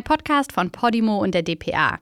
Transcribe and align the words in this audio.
ein 0.00 0.04
Podcast 0.04 0.52
von 0.52 0.70
Podimo 0.70 1.18
und 1.18 1.34
der 1.34 1.42
DPA. 1.42 1.98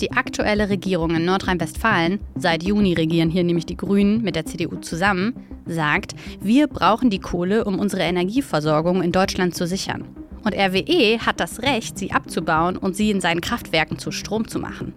Die 0.00 0.12
aktuelle 0.12 0.70
Regierung 0.70 1.14
in 1.14 1.26
Nordrhein-Westfalen, 1.26 2.20
seit 2.34 2.62
Juni 2.62 2.94
regieren 2.94 3.28
hier 3.28 3.44
nämlich 3.44 3.66
die 3.66 3.76
Grünen 3.76 4.22
mit 4.22 4.34
der 4.34 4.46
CDU 4.46 4.76
zusammen, 4.76 5.34
sagt, 5.66 6.14
wir 6.40 6.68
brauchen 6.68 7.10
die 7.10 7.18
Kohle, 7.18 7.64
um 7.64 7.78
unsere 7.78 8.02
Energieversorgung 8.02 9.02
in 9.02 9.12
Deutschland 9.12 9.54
zu 9.54 9.66
sichern. 9.66 10.04
Und 10.42 10.54
RWE 10.54 11.18
hat 11.18 11.38
das 11.38 11.60
Recht, 11.60 11.98
sie 11.98 12.12
abzubauen 12.12 12.78
und 12.78 12.96
sie 12.96 13.10
in 13.10 13.20
seinen 13.20 13.42
Kraftwerken 13.42 13.98
zu 13.98 14.10
Strom 14.10 14.48
zu 14.48 14.58
machen. 14.58 14.94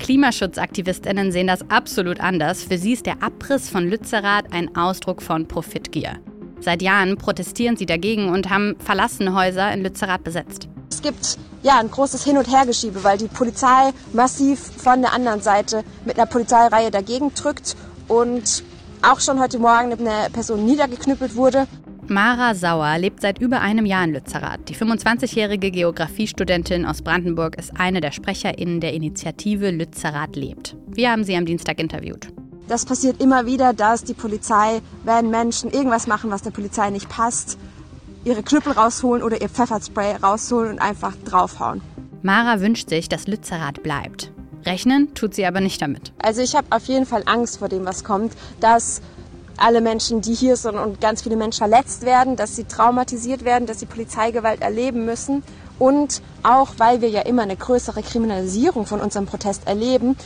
Klimaschutzaktivistinnen 0.00 1.30
sehen 1.30 1.46
das 1.46 1.70
absolut 1.70 2.20
anders. 2.20 2.64
Für 2.64 2.78
sie 2.78 2.94
ist 2.94 3.06
der 3.06 3.22
Abriss 3.22 3.68
von 3.68 3.88
Lützerath 3.88 4.52
ein 4.52 4.74
Ausdruck 4.74 5.22
von 5.22 5.46
Profitgier. 5.46 6.18
Seit 6.58 6.82
Jahren 6.82 7.16
protestieren 7.16 7.76
sie 7.76 7.86
dagegen 7.86 8.28
und 8.28 8.50
haben 8.50 8.76
verlassene 8.80 9.34
Häuser 9.34 9.72
in 9.72 9.82
Lützerath 9.82 10.24
besetzt. 10.24 10.68
Es 10.90 11.00
gibt 11.00 11.38
ja 11.62 11.78
ein 11.78 11.90
großes 11.90 12.24
Hin- 12.24 12.38
und 12.38 12.50
Hergeschiebe, 12.50 13.04
weil 13.04 13.18
die 13.18 13.28
Polizei 13.28 13.92
massiv 14.12 14.58
von 14.58 15.00
der 15.02 15.12
anderen 15.12 15.40
Seite 15.40 15.84
mit 16.04 16.18
einer 16.18 16.26
Polizeireihe 16.26 16.90
dagegen 16.90 17.32
drückt 17.34 17.76
und 18.08 18.64
auch 19.02 19.20
schon 19.20 19.40
heute 19.40 19.58
Morgen 19.58 19.92
eine 19.92 20.28
Person 20.30 20.66
niedergeknüppelt 20.66 21.36
wurde. 21.36 21.66
Mara 22.10 22.56
Sauer 22.56 22.98
lebt 22.98 23.20
seit 23.20 23.40
über 23.40 23.60
einem 23.60 23.86
Jahr 23.86 24.02
in 24.02 24.12
Lützerath. 24.12 24.68
Die 24.68 24.74
25-jährige 24.74 25.70
Geografiestudentin 25.70 26.84
aus 26.84 27.02
Brandenburg 27.02 27.56
ist 27.56 27.70
eine 27.78 28.00
der 28.00 28.10
SprecherInnen 28.10 28.80
der 28.80 28.94
Initiative 28.94 29.70
Lützerath 29.70 30.34
lebt. 30.34 30.76
Wir 30.88 31.12
haben 31.12 31.22
sie 31.22 31.36
am 31.36 31.46
Dienstag 31.46 31.78
interviewt. 31.78 32.26
Das 32.66 32.84
passiert 32.84 33.22
immer 33.22 33.46
wieder, 33.46 33.72
dass 33.74 34.02
die 34.02 34.14
Polizei, 34.14 34.80
wenn 35.04 35.30
Menschen 35.30 35.70
irgendwas 35.70 36.08
machen, 36.08 36.32
was 36.32 36.42
der 36.42 36.50
Polizei 36.50 36.90
nicht 36.90 37.08
passt, 37.08 37.56
ihre 38.24 38.42
Knüppel 38.42 38.72
rausholen 38.72 39.22
oder 39.22 39.40
ihr 39.40 39.48
Pfefferspray 39.48 40.16
rausholen 40.16 40.72
und 40.72 40.78
einfach 40.80 41.14
draufhauen. 41.24 41.80
Mara 42.22 42.60
wünscht 42.60 42.88
sich, 42.88 43.08
dass 43.08 43.28
Lützerath 43.28 43.84
bleibt. 43.84 44.32
Rechnen 44.66 45.14
tut 45.14 45.34
sie 45.34 45.46
aber 45.46 45.60
nicht 45.60 45.80
damit. 45.80 46.12
Also 46.18 46.42
ich 46.42 46.56
habe 46.56 46.66
auf 46.70 46.86
jeden 46.86 47.06
Fall 47.06 47.22
Angst 47.26 47.60
vor 47.60 47.68
dem, 47.68 47.86
was 47.86 48.02
kommt, 48.02 48.32
dass 48.58 49.00
alle 49.60 49.80
Menschen, 49.80 50.20
die 50.20 50.34
hier 50.34 50.56
sind 50.56 50.76
und 50.76 51.00
ganz 51.00 51.22
viele 51.22 51.36
Menschen 51.36 51.58
verletzt 51.58 52.04
werden, 52.04 52.36
dass 52.36 52.56
sie 52.56 52.64
traumatisiert 52.64 53.44
werden, 53.44 53.66
dass 53.66 53.80
sie 53.80 53.86
Polizeigewalt 53.86 54.62
erleben 54.62 55.04
müssen. 55.04 55.42
Und 55.78 56.22
auch, 56.42 56.74
weil 56.78 57.00
wir 57.00 57.08
ja 57.08 57.22
immer 57.22 57.42
eine 57.42 57.56
größere 57.56 58.02
Kriminalisierung 58.02 58.86
von 58.86 59.00
unserem 59.00 59.26
Protest 59.26 59.66
erleben, 59.66 60.16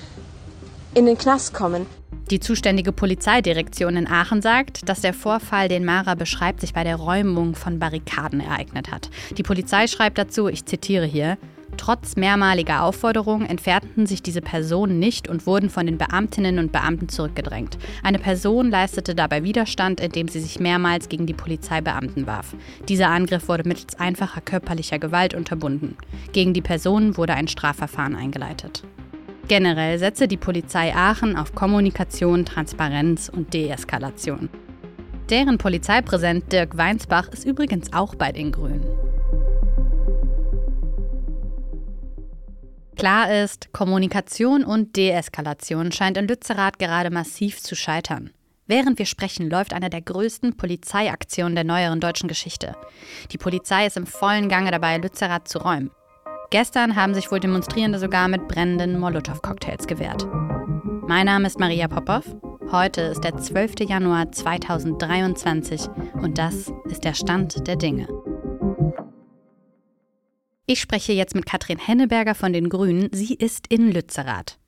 in 0.95 1.07
den 1.07 1.19
Knast 1.19 1.55
kommen. 1.55 1.87
Die 2.31 2.41
zuständige 2.41 2.93
Polizeidirektion 2.93 3.97
in 3.97 4.07
Aachen 4.07 4.41
sagt, 4.41 4.89
dass 4.89 5.03
der 5.03 5.13
Vorfall, 5.13 5.69
den 5.69 5.85
Mara 5.85 6.15
beschreibt, 6.15 6.61
sich 6.61 6.73
bei 6.73 6.83
der 6.83 6.97
Räumung 6.97 7.55
von 7.55 7.79
Barrikaden 7.79 8.41
ereignet 8.41 8.91
hat. 8.91 9.11
Die 9.37 9.43
Polizei 9.43 9.87
schreibt 9.89 10.17
dazu, 10.17 10.49
ich 10.49 10.65
zitiere 10.65 11.05
hier, 11.05 11.37
Trotz 11.77 12.17
mehrmaliger 12.17 12.83
Aufforderungen 12.83 13.47
entfernten 13.47 14.07
sich 14.07 14.23
diese 14.23 14.41
Personen 14.41 14.99
nicht 14.99 15.29
und 15.29 15.47
wurden 15.47 15.71
von 15.71 15.87
den 15.87 15.99
Beamtinnen 15.99 16.59
und 16.59 16.73
Beamten 16.73 17.09
zurückgedrängt. 17.09 17.79
Eine 18.03 18.19
Person 18.19 18.71
leistete 18.71 19.15
dabei 19.15 19.43
Widerstand, 19.43 20.01
indem 20.01 20.29
sie 20.29 20.41
sich 20.41 20.61
mehrmals 20.61 21.09
gegen 21.09 21.27
die 21.27 21.35
Polizeibeamten 21.35 22.27
warf. 22.27 22.55
Dieser 22.89 23.09
Angriff 23.09 23.49
wurde 23.49 23.69
mittels 23.69 23.99
einfacher 23.99 24.41
körperlicher 24.41 24.99
Gewalt 24.99 25.35
unterbunden. 25.35 25.97
Gegen 26.33 26.55
die 26.55 26.63
Personen 26.63 27.17
wurde 27.17 27.35
ein 27.35 27.49
Strafverfahren 27.49 28.17
eingeleitet. 28.17 28.85
Generell 29.47 29.99
setze 29.99 30.27
die 30.27 30.39
Polizei 30.39 30.95
Aachen 30.95 31.37
auf 31.37 31.55
Kommunikation, 31.55 32.47
Transparenz 32.47 33.29
und 33.29 33.53
Deeskalation. 33.53 34.49
Deren 35.29 35.59
Polizeipräsident 35.59 36.51
Dirk 36.51 36.77
Weinsbach 36.77 37.29
ist 37.29 37.45
übrigens 37.45 37.93
auch 37.93 38.15
bei 38.15 38.33
den 38.33 38.53
Grünen. 38.53 38.85
Klar 42.97 43.43
ist, 43.43 43.73
Kommunikation 43.73 44.65
und 44.65 44.97
Deeskalation 44.97 45.93
scheint 45.93 46.17
in 46.17 46.29
Lützerath 46.29 46.79
gerade 46.79 47.11
massiv 47.11 47.61
zu 47.61 47.75
scheitern. 47.75 48.31
Während 48.67 48.99
wir 48.99 49.07
sprechen, 49.07 49.51
läuft 49.51 49.75
eine 49.75 49.91
der 49.91 50.01
größten 50.01 50.57
Polizeiaktionen 50.57 51.55
der 51.55 51.65
neueren 51.65 52.01
deutschen 52.01 52.29
Geschichte. 52.29 52.75
Die 53.31 53.39
Polizei 53.39 53.87
ist 53.87 53.97
im 53.97 54.07
vollen 54.07 54.49
Gange 54.49 54.71
dabei, 54.71 54.97
Lützerath 54.97 55.49
zu 55.49 55.59
räumen. 55.59 55.91
Gestern 56.51 56.97
haben 56.97 57.15
sich 57.15 57.31
wohl 57.31 57.41
Demonstrierende 57.41 57.99
sogar 57.99 58.29
mit 58.29 58.49
brennenden 58.49 58.99
Molotow-Cocktails 58.99 59.87
gewehrt. 59.87 60.27
Mein 61.07 61.27
Name 61.27 61.47
ist 61.47 61.59
Maria 61.59 61.89
Popov. 61.89 62.25
Heute 62.71 63.03
ist 63.03 63.25
der 63.25 63.37
12. 63.37 63.81
Januar 63.89 64.33
2023 64.33 65.89
und 66.23 66.39
das 66.39 66.73
ist 66.87 67.05
der 67.05 67.15
Stand 67.15 67.67
der 67.67 67.77
Dinge. 67.77 68.09
Ich 70.67 70.81
spreche 70.81 71.13
jetzt 71.13 71.35
mit 71.35 71.45
Katrin 71.45 71.79
Henneberger 71.79 72.35
von 72.35 72.55
den 72.55 72.71
Grünen. 72.71 73.11
Sie 73.13 73.35
ist 73.35 73.67
in 73.69 73.93
Lützerath. 73.93 74.59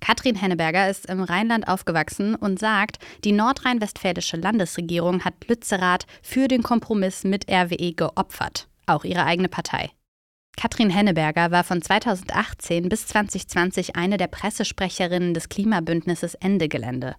Katrin 0.00 0.34
Henneberger 0.34 0.90
ist 0.90 1.06
im 1.06 1.22
Rheinland 1.22 1.66
aufgewachsen 1.66 2.34
und 2.34 2.58
sagt, 2.58 2.98
die 3.24 3.32
nordrhein-westfälische 3.32 4.36
Landesregierung 4.36 5.24
hat 5.24 5.48
Lützerath 5.48 6.06
für 6.20 6.48
den 6.48 6.62
Kompromiss 6.62 7.24
mit 7.24 7.50
RWE 7.50 7.94
geopfert, 7.94 8.68
auch 8.84 9.04
ihre 9.04 9.24
eigene 9.24 9.48
Partei. 9.48 9.90
Katrin 10.58 10.90
Henneberger 10.90 11.50
war 11.50 11.64
von 11.64 11.80
2018 11.80 12.90
bis 12.90 13.06
2020 13.06 13.96
eine 13.96 14.18
der 14.18 14.26
Pressesprecherinnen 14.26 15.32
des 15.32 15.48
Klimabündnisses 15.48 16.34
Ende 16.34 16.68
Gelände. 16.68 17.16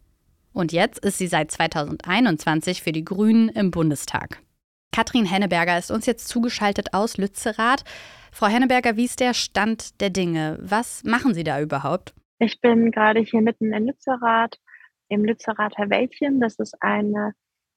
Und 0.54 0.72
jetzt 0.72 1.00
ist 1.00 1.18
sie 1.18 1.28
seit 1.28 1.50
2021 1.50 2.84
für 2.84 2.92
die 2.92 3.04
Grünen 3.04 3.50
im 3.50 3.72
Bundestag. 3.72 4.42
Katrin 4.92 5.26
Henneberger 5.26 5.78
ist 5.78 5.92
uns 5.92 6.06
jetzt 6.06 6.28
zugeschaltet 6.28 6.94
aus 6.94 7.18
Lützerath. 7.18 7.84
Frau 8.32 8.48
Henneberger, 8.48 8.98
wie 8.98 9.06
ist 9.06 9.20
der 9.20 9.34
Stand 9.34 10.02
der 10.02 10.10
Dinge? 10.10 10.58
Was 10.62 11.04
machen 11.04 11.34
Sie 11.34 11.44
da 11.44 11.62
überhaupt? 11.62 12.14
Ich 12.40 12.62
bin 12.62 12.92
gerade 12.92 13.20
hier 13.20 13.42
mitten 13.42 13.74
in 13.74 13.88
Lützerath, 13.88 14.60
im 15.10 15.26
Lützerather 15.26 15.90
Wäldchen. 15.90 16.40
Das 16.40 16.60
ist 16.60 16.82
eine 16.82 17.34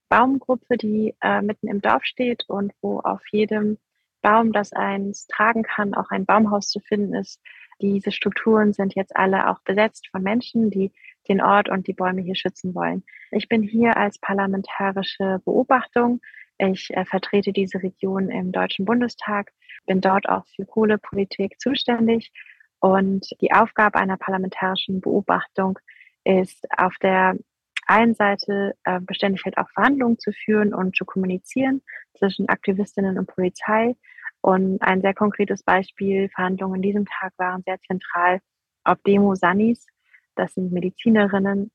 Baumgruppe, 0.09 0.77
die 0.77 1.15
äh, 1.23 1.41
mitten 1.41 1.69
im 1.69 1.81
Dorf 1.81 2.05
steht 2.05 2.45
und 2.49 2.73
wo 2.83 3.01
auf 3.01 3.23
jedem 3.31 3.79
Baum, 4.23 4.53
das 4.53 4.73
eins 4.73 5.27
tragen 5.27 5.63
kann, 5.63 5.95
auch 5.95 6.11
ein 6.11 6.27
Baumhaus 6.27 6.69
zu 6.69 6.81
finden 6.81 7.15
ist. 7.15 7.41
Diese 7.81 8.13
Strukturen 8.13 8.73
sind 8.75 8.95
jetzt 8.95 9.17
alle 9.17 9.49
auch 9.49 9.61
besetzt 9.61 10.09
von 10.11 10.23
Menschen, 10.23 10.71
die 10.71 10.93
den 11.29 11.41
Ort 11.41 11.69
und 11.69 11.87
die 11.87 11.95
Bäume 11.95 12.21
hier 12.21 12.35
schützen 12.35 12.75
wollen. 12.75 13.05
Ich 13.31 13.49
bin 13.49 13.63
hier 13.63 13.97
als 13.97 14.19
parlamentarische 14.19 15.41
Beobachtung. 15.45 16.21
Ich 16.69 16.91
äh, 16.91 17.05
vertrete 17.07 17.53
diese 17.53 17.83
Region 17.83 18.29
im 18.29 18.53
Deutschen 18.53 18.85
Bundestag, 18.85 19.51
bin 19.87 20.01
dort 20.01 20.29
auch 20.29 20.45
für 20.55 20.67
Kohlepolitik 20.67 21.59
zuständig. 21.59 22.33
Und 22.81 23.27
die 23.41 23.53
Aufgabe 23.53 23.99
einer 23.99 24.19
parlamentarischen 24.19 25.01
Beobachtung 25.01 25.79
ist 26.25 26.67
auf 26.77 26.95
der 27.03 27.37
einen 27.87 28.15
Seite 28.15 28.75
äh, 28.85 29.01
beständig 29.01 29.45
halt 29.45 29.57
auch 29.57 29.71
Verhandlungen 29.71 30.19
zu 30.19 30.33
führen 30.33 30.75
und 30.75 30.95
zu 30.95 31.05
kommunizieren 31.05 31.83
zwischen 32.19 32.49
Aktivistinnen 32.49 33.19
und 33.19 33.27
Polizei. 33.27 33.97
Und 34.43 34.83
ein 34.83 35.01
sehr 35.01 35.15
konkretes 35.15 35.63
Beispiel, 35.63 36.29
Verhandlungen 36.29 36.77
an 36.77 36.83
diesem 36.83 37.06
Tag 37.06 37.33
waren 37.39 37.63
sehr 37.63 37.81
zentral 37.81 38.41
auf 38.85 38.99
Demo 39.06 39.35
Sanis. 39.35 39.87
Das 40.35 40.55
sind 40.55 40.73
Medizinerinnen, 40.73 41.71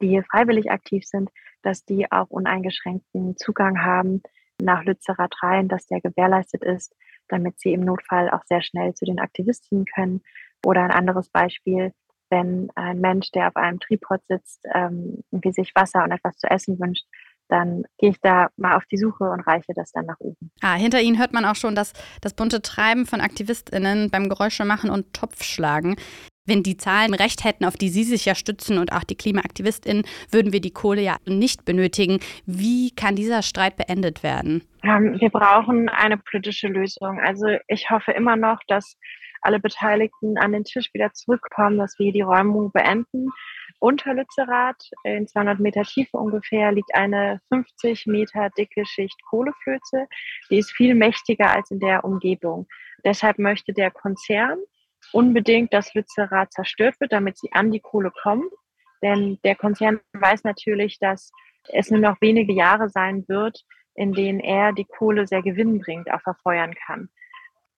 die 0.00 0.08
hier 0.08 0.24
freiwillig 0.24 0.70
aktiv 0.70 1.04
sind, 1.06 1.30
dass 1.64 1.84
die 1.84 2.10
auch 2.10 2.30
uneingeschränkten 2.30 3.36
Zugang 3.36 3.82
haben 3.82 4.22
nach 4.62 4.84
Lützerath 4.84 5.34
rein, 5.42 5.68
dass 5.68 5.86
der 5.86 6.00
gewährleistet 6.00 6.62
ist, 6.62 6.94
damit 7.28 7.58
sie 7.58 7.72
im 7.72 7.80
Notfall 7.80 8.30
auch 8.30 8.44
sehr 8.44 8.62
schnell 8.62 8.94
zu 8.94 9.04
den 9.04 9.18
Aktivistinnen 9.18 9.84
können. 9.86 10.22
Oder 10.64 10.82
ein 10.82 10.90
anderes 10.90 11.28
Beispiel, 11.28 11.92
wenn 12.30 12.68
ein 12.74 13.00
Mensch, 13.00 13.30
der 13.32 13.48
auf 13.48 13.56
einem 13.56 13.80
Tripod 13.80 14.20
sitzt, 14.28 14.64
ähm, 14.72 15.22
sich 15.30 15.72
Wasser 15.74 16.04
und 16.04 16.12
etwas 16.12 16.36
zu 16.36 16.48
essen 16.48 16.78
wünscht, 16.78 17.04
dann 17.48 17.84
gehe 17.98 18.10
ich 18.10 18.20
da 18.20 18.48
mal 18.56 18.76
auf 18.76 18.84
die 18.86 18.96
Suche 18.96 19.24
und 19.24 19.40
reiche 19.40 19.72
das 19.74 19.92
dann 19.92 20.06
nach 20.06 20.18
oben. 20.18 20.50
Ah, 20.62 20.74
hinter 20.74 21.00
Ihnen 21.00 21.18
hört 21.18 21.34
man 21.34 21.44
auch 21.44 21.56
schon 21.56 21.74
das, 21.74 21.92
das 22.22 22.34
bunte 22.34 22.62
Treiben 22.62 23.06
von 23.06 23.20
AktivistInnen 23.20 24.10
beim 24.10 24.28
Geräusche 24.28 24.64
machen 24.64 24.90
und 24.90 25.12
Topfschlagen. 25.12 25.96
Wenn 26.46 26.62
die 26.62 26.76
Zahlen 26.76 27.14
recht 27.14 27.42
hätten, 27.42 27.64
auf 27.64 27.78
die 27.78 27.88
Sie 27.88 28.04
sich 28.04 28.26
ja 28.26 28.34
stützen 28.34 28.76
und 28.76 28.92
auch 28.92 29.04
die 29.04 29.16
KlimaaktivistInnen, 29.16 30.04
würden 30.30 30.52
wir 30.52 30.60
die 30.60 30.72
Kohle 30.72 31.00
ja 31.00 31.16
nicht 31.24 31.64
benötigen. 31.64 32.20
Wie 32.44 32.90
kann 32.90 33.16
dieser 33.16 33.40
Streit 33.40 33.76
beendet 33.78 34.22
werden? 34.22 34.62
Ähm, 34.82 35.18
wir 35.18 35.30
brauchen 35.30 35.88
eine 35.88 36.18
politische 36.18 36.68
Lösung. 36.68 37.18
Also 37.18 37.46
ich 37.66 37.88
hoffe 37.88 38.12
immer 38.12 38.36
noch, 38.36 38.58
dass 38.68 38.98
alle 39.40 39.58
Beteiligten 39.58 40.36
an 40.36 40.52
den 40.52 40.64
Tisch 40.64 40.90
wieder 40.92 41.14
zurückkommen, 41.14 41.78
dass 41.78 41.98
wir 41.98 42.12
die 42.12 42.20
Räumung 42.20 42.70
beenden. 42.72 43.30
Unter 43.78 44.12
Lützerath, 44.12 44.90
in 45.04 45.26
200 45.26 45.60
Meter 45.60 45.82
Tiefe 45.84 46.18
ungefähr, 46.18 46.72
liegt 46.72 46.94
eine 46.94 47.40
50 47.48 48.04
Meter 48.06 48.50
dicke 48.50 48.84
Schicht 48.84 49.16
Kohleflöze. 49.30 50.08
Die 50.50 50.58
ist 50.58 50.72
viel 50.72 50.94
mächtiger 50.94 51.50
als 51.50 51.70
in 51.70 51.80
der 51.80 52.04
Umgebung. 52.04 52.66
Deshalb 53.02 53.38
möchte 53.38 53.72
der 53.72 53.90
Konzern 53.90 54.58
unbedingt, 55.14 55.72
dass 55.72 55.94
Lützerath 55.94 56.52
zerstört 56.52 56.98
wird, 57.00 57.12
damit 57.12 57.38
sie 57.38 57.52
an 57.52 57.70
die 57.70 57.80
Kohle 57.80 58.10
kommen. 58.22 58.50
Denn 59.02 59.38
der 59.44 59.54
Konzern 59.54 60.00
weiß 60.12 60.44
natürlich, 60.44 60.98
dass 60.98 61.30
es 61.68 61.90
nur 61.90 62.00
noch 62.00 62.20
wenige 62.20 62.52
Jahre 62.52 62.88
sein 62.88 63.24
wird, 63.28 63.64
in 63.94 64.12
denen 64.12 64.40
er 64.40 64.72
die 64.72 64.84
Kohle 64.84 65.26
sehr 65.26 65.42
gewinnbringend 65.42 66.10
auch 66.10 66.20
verfeuern 66.20 66.74
kann. 66.86 67.08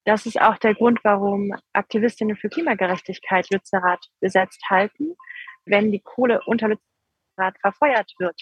Das 0.04 0.24
ist 0.24 0.40
auch 0.40 0.56
der 0.58 0.74
Grund, 0.74 1.00
warum 1.02 1.52
Aktivistinnen 1.72 2.36
für 2.36 2.48
Klimagerechtigkeit 2.48 3.50
Lützerath 3.50 4.06
besetzt 4.20 4.62
halten. 4.70 5.16
Wenn 5.64 5.92
die 5.92 6.00
Kohle 6.00 6.40
unter 6.46 6.68
Lützerath 6.68 7.58
verfeuert 7.60 8.12
wird, 8.18 8.40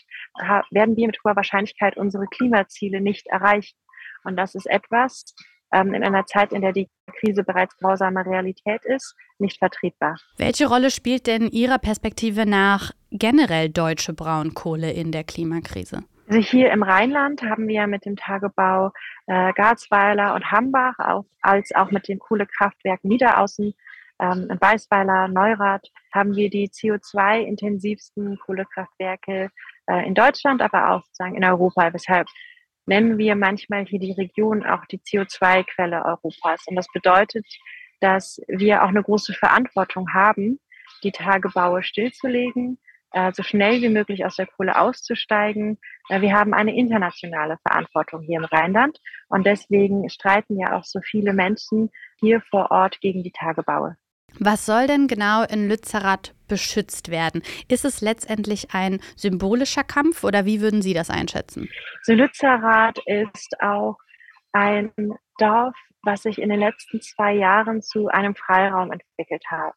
werden 0.71 0.97
wir 0.97 1.07
mit 1.07 1.19
hoher 1.25 1.37
Wahrscheinlichkeit 1.37 1.97
unsere 1.97 2.27
Klimaziele 2.27 3.01
nicht 3.01 3.27
erreichen. 3.29 3.77
Und 4.25 4.37
das 4.37 4.55
ist 4.55 4.67
etwas, 4.67 5.35
ähm, 5.73 5.95
in 5.95 6.05
einer 6.05 6.27
Zeit, 6.27 6.53
in 6.53 6.63
der 6.63 6.73
die 6.73 6.89
Krise 7.19 7.43
bereits 7.45 7.77
grausame 7.79 8.25
Realität 8.25 8.83
ist, 8.85 9.15
nicht 9.39 9.59
vertretbar. 9.59 10.17
Welche 10.37 10.67
Rolle 10.67 10.91
spielt 10.91 11.27
denn 11.27 11.49
Ihrer 11.49 11.79
Perspektive 11.79 12.47
nach 12.47 12.93
generell 13.11 13.69
deutsche 13.69 14.13
Braunkohle 14.13 14.93
in 14.93 15.13
der 15.13 15.25
Klimakrise? 15.25 16.05
Also 16.29 16.41
hier 16.41 16.73
im 16.73 16.83
Rheinland 16.83 17.43
haben 17.43 17.69
wir 17.69 17.87
mit 17.87 18.07
dem 18.07 18.17
Tagebau 18.17 18.93
äh, 19.27 19.53
Garzweiler 19.53 20.35
und 20.35 20.51
Hambach, 20.51 20.99
auch, 20.99 21.27
als 21.43 21.75
auch 21.75 21.91
mit 21.91 22.09
dem 22.09 22.19
Kohlekraftwerk 22.19 23.05
Niederaußen 23.05 23.75
ähm, 24.21 24.49
in 24.51 24.61
Weißweiler, 24.61 25.29
Neurath, 25.29 25.91
haben 26.13 26.35
wir 26.37 26.49
die 26.49 26.69
CO2-intensivsten 26.69 28.39
Kohlekraftwerke 28.39 29.51
äh, 29.87 30.07
in 30.07 30.15
Deutschland, 30.15 30.63
aber 30.63 30.93
auch 30.93 31.03
sozusagen 31.05 31.37
in 31.37 31.45
Europa, 31.45 31.93
weshalb 31.93 32.29
nennen 32.87 33.19
wir 33.19 33.35
manchmal 33.37 33.85
hier 33.85 34.01
die 34.01 34.13
Region 34.13 34.65
auch 34.65 34.85
die 34.87 34.99
CO2-Quelle 34.99 36.05
Europas. 36.05 36.65
Und 36.67 36.77
das 36.77 36.87
bedeutet, 36.93 37.47
dass 38.01 38.41
wir 38.49 38.83
auch 38.83 38.89
eine 38.89 39.03
große 39.03 39.33
Verantwortung 39.35 40.13
haben, 40.13 40.61
die 41.03 41.13
Tagebaue 41.13 41.83
stillzulegen, 41.83 42.79
äh, 43.13 43.33
so 43.33 43.43
schnell 43.43 43.81
wie 43.81 43.89
möglich 43.89 44.25
aus 44.25 44.37
der 44.37 44.47
Kohle 44.47 44.79
auszusteigen. 44.79 45.79
Äh, 46.09 46.21
wir 46.21 46.33
haben 46.33 46.53
eine 46.53 46.77
internationale 46.77 47.59
Verantwortung 47.67 48.23
hier 48.23 48.39
im 48.39 48.45
Rheinland 48.45 48.99
und 49.29 49.47
deswegen 49.47 50.09
streiten 50.11 50.59
ja 50.59 50.77
auch 50.77 50.85
so 50.85 51.01
viele 51.01 51.33
Menschen 51.33 51.91
hier 52.21 52.41
vor 52.51 52.71
Ort 52.71 53.01
gegen 53.01 53.23
die 53.23 53.33
Tagebaue. 53.33 53.97
Was 54.41 54.67
soll 54.67 54.87
denn 54.87 55.07
genau 55.07 55.45
in 55.45 55.69
Lützerath 55.69 56.35
beschützt 56.49 57.11
werden? 57.11 57.43
Ist 57.69 57.85
es 57.85 58.01
letztendlich 58.01 58.75
ein 58.75 59.01
symbolischer 59.17 59.85
Kampf 59.85 60.25
oder 60.25 60.45
wie 60.45 60.61
würden 60.61 60.83
Sie 60.83 60.95
das 60.95 61.11
einschätzen? 61.11 61.69
So 62.03 62.13
Lützerath 62.13 62.99
ist 63.07 63.57
auch 63.61 63.97
ein 64.53 64.93
Dorf, 65.39 65.75
was 66.03 66.23
sich 66.23 66.41
in 66.41 66.49
den 66.49 66.61
letzten 66.61 67.01
zwei 67.01 67.35
Jahren 67.35 67.83
zu 67.83 68.09
einem 68.09 68.35
Freiraum 68.35 68.93
entwickelt 68.93 69.45
hat. 69.49 69.75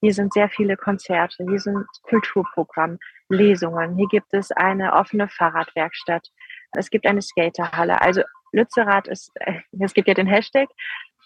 Hier 0.00 0.14
sind 0.14 0.32
sehr 0.32 0.48
viele 0.48 0.76
Konzerte, 0.76 1.44
hier 1.46 1.58
sind 1.58 1.84
Kulturprogramm, 2.02 2.98
Lesungen, 3.28 3.96
hier 3.96 4.08
gibt 4.08 4.32
es 4.32 4.50
eine 4.50 4.94
offene 4.94 5.28
Fahrradwerkstatt, 5.28 6.26
es 6.72 6.90
gibt 6.90 7.06
eine 7.06 7.20
Skaterhalle. 7.20 8.00
Also 8.00 8.22
Lützerath 8.52 9.08
ist, 9.08 9.30
es 9.78 9.94
gibt 9.94 10.08
ja 10.08 10.14
den 10.14 10.26
Hashtag, 10.26 10.68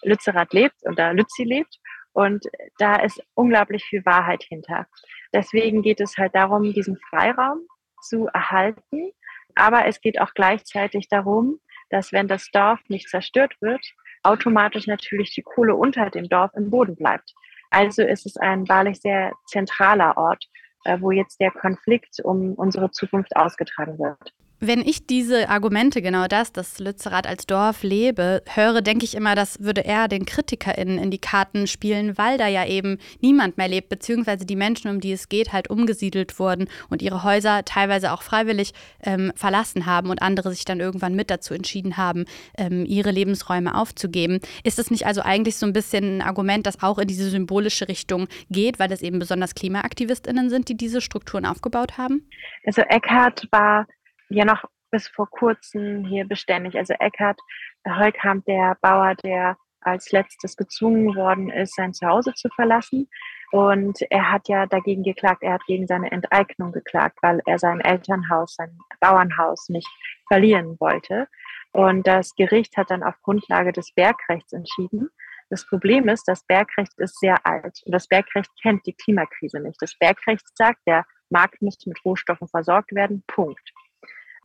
Lützerath 0.03 0.53
lebt 0.53 0.75
da 0.95 1.11
Lützi 1.11 1.43
lebt. 1.43 1.79
Und 2.15 2.45
da 2.77 2.95
ist 2.95 3.21
unglaublich 3.33 3.83
viel 3.83 4.05
Wahrheit 4.05 4.41
hinter. 4.43 4.87
Deswegen 5.33 5.81
geht 5.81 5.99
es 5.99 6.17
halt 6.17 6.33
darum, 6.33 6.71
diesen 6.71 6.97
Freiraum 7.09 7.67
zu 8.01 8.27
erhalten. 8.27 9.11
Aber 9.53 9.85
es 9.85 9.99
geht 9.99 10.21
auch 10.21 10.33
gleichzeitig 10.33 11.09
darum, 11.09 11.59
dass 11.89 12.13
wenn 12.13 12.29
das 12.29 12.49
Dorf 12.51 12.79
nicht 12.87 13.09
zerstört 13.09 13.55
wird, 13.59 13.85
automatisch 14.23 14.87
natürlich 14.87 15.35
die 15.35 15.41
Kohle 15.41 15.75
unter 15.75 16.09
dem 16.09 16.29
Dorf 16.29 16.51
im 16.55 16.69
Boden 16.69 16.95
bleibt. 16.95 17.33
Also 17.69 18.01
ist 18.01 18.25
es 18.25 18.37
ein 18.37 18.67
wahrlich 18.69 19.01
sehr 19.01 19.33
zentraler 19.47 20.15
Ort, 20.15 20.45
äh, 20.85 20.97
wo 21.01 21.11
jetzt 21.11 21.41
der 21.41 21.51
Konflikt 21.51 22.21
um 22.23 22.53
unsere 22.53 22.91
Zukunft 22.91 23.35
ausgetragen 23.35 23.99
wird. 23.99 24.33
Wenn 24.67 24.81
ich 24.81 25.05
diese 25.05 25.49
Argumente, 25.49 26.01
genau 26.01 26.25
das, 26.25 26.51
dass 26.51 26.79
Lützerath 26.79 27.27
als 27.27 27.45
Dorf 27.45 27.83
lebe, 27.83 28.41
höre, 28.51 28.81
denke 28.81 29.05
ich 29.05 29.13
immer, 29.13 29.35
das 29.35 29.59
würde 29.59 29.81
eher 29.81 30.07
den 30.07 30.25
KritikerInnen 30.25 30.97
in 30.97 31.11
die 31.11 31.19
Karten 31.19 31.67
spielen, 31.67 32.17
weil 32.17 32.39
da 32.39 32.47
ja 32.47 32.65
eben 32.65 32.97
niemand 33.21 33.57
mehr 33.57 33.67
lebt, 33.67 33.89
beziehungsweise 33.89 34.43
die 34.43 34.55
Menschen, 34.55 34.89
um 34.89 34.99
die 34.99 35.11
es 35.11 35.29
geht, 35.29 35.53
halt 35.53 35.69
umgesiedelt 35.69 36.39
wurden 36.39 36.67
und 36.89 37.03
ihre 37.03 37.21
Häuser 37.21 37.63
teilweise 37.63 38.11
auch 38.11 38.23
freiwillig 38.23 38.73
ähm, 39.03 39.31
verlassen 39.35 39.85
haben 39.85 40.09
und 40.09 40.23
andere 40.23 40.49
sich 40.49 40.65
dann 40.65 40.79
irgendwann 40.79 41.13
mit 41.13 41.29
dazu 41.29 41.53
entschieden 41.53 41.97
haben, 41.97 42.25
ähm, 42.57 42.85
ihre 42.87 43.11
Lebensräume 43.11 43.75
aufzugeben. 43.75 44.39
Ist 44.63 44.79
das 44.79 44.89
nicht 44.89 45.05
also 45.05 45.21
eigentlich 45.21 45.57
so 45.57 45.67
ein 45.67 45.73
bisschen 45.73 46.17
ein 46.17 46.21
Argument, 46.23 46.65
das 46.65 46.81
auch 46.81 46.97
in 46.97 47.07
diese 47.07 47.29
symbolische 47.29 47.87
Richtung 47.87 48.27
geht, 48.49 48.79
weil 48.79 48.91
es 48.91 49.03
eben 49.03 49.19
besonders 49.19 49.53
KlimaaktivistInnen 49.53 50.49
sind, 50.49 50.69
die 50.69 50.75
diese 50.77 51.01
Strukturen 51.01 51.45
aufgebaut 51.45 51.99
haben? 51.99 52.27
Also 52.65 52.81
Eckhart 52.81 53.47
war 53.51 53.85
ja 54.29 54.45
noch 54.45 54.65
bis 54.91 55.07
vor 55.07 55.29
kurzem 55.29 56.05
hier 56.05 56.25
beständig. 56.25 56.77
Also 56.77 56.93
Eckhard 56.99 57.39
Holkamp, 57.87 58.45
der 58.45 58.77
Bauer, 58.81 59.15
der 59.15 59.57
als 59.81 60.11
letztes 60.11 60.55
gezwungen 60.57 61.15
worden 61.15 61.49
ist, 61.49 61.75
sein 61.75 61.93
Zuhause 61.93 62.33
zu 62.33 62.49
verlassen. 62.49 63.09
Und 63.51 63.99
er 64.09 64.31
hat 64.31 64.47
ja 64.47 64.65
dagegen 64.65 65.03
geklagt, 65.03 65.43
er 65.43 65.53
hat 65.53 65.65
gegen 65.65 65.85
seine 65.85 66.11
Enteignung 66.11 66.71
geklagt, 66.71 67.19
weil 67.21 67.41
er 67.45 67.59
sein 67.59 67.81
Elternhaus, 67.81 68.55
sein 68.55 68.77
Bauernhaus 68.99 69.69
nicht 69.69 69.87
verlieren 70.27 70.77
wollte. 70.79 71.27
Und 71.71 72.07
das 72.07 72.33
Gericht 72.35 72.75
hat 72.77 72.89
dann 72.89 73.03
auf 73.03 73.21
Grundlage 73.21 73.71
des 73.71 73.93
Bergrechts 73.93 74.53
entschieden. 74.53 75.09
Das 75.49 75.67
Problem 75.67 76.07
ist, 76.07 76.23
das 76.27 76.43
Bergrecht 76.45 76.93
ist 76.97 77.19
sehr 77.19 77.45
alt 77.45 77.81
und 77.85 77.91
das 77.91 78.07
Bergrecht 78.07 78.49
kennt 78.63 78.85
die 78.87 78.95
Klimakrise 78.95 79.59
nicht. 79.59 79.79
Das 79.79 79.95
Bergrecht 79.99 80.45
sagt, 80.57 80.79
der 80.87 81.05
Markt 81.29 81.61
muss 81.61 81.77
mit 81.85 82.03
Rohstoffen 82.03 82.47
versorgt 82.47 82.95
werden, 82.95 83.23
Punkt 83.27 83.71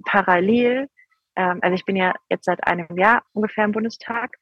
parallel, 0.04 0.88
ähm, 1.36 1.58
also 1.62 1.74
ich 1.74 1.84
bin 1.84 1.96
ja 1.96 2.14
jetzt 2.28 2.44
seit 2.44 2.66
einem 2.66 2.96
Jahr 2.96 3.22
ungefähr 3.32 3.64
im 3.64 3.72
Bundestag 3.72 4.36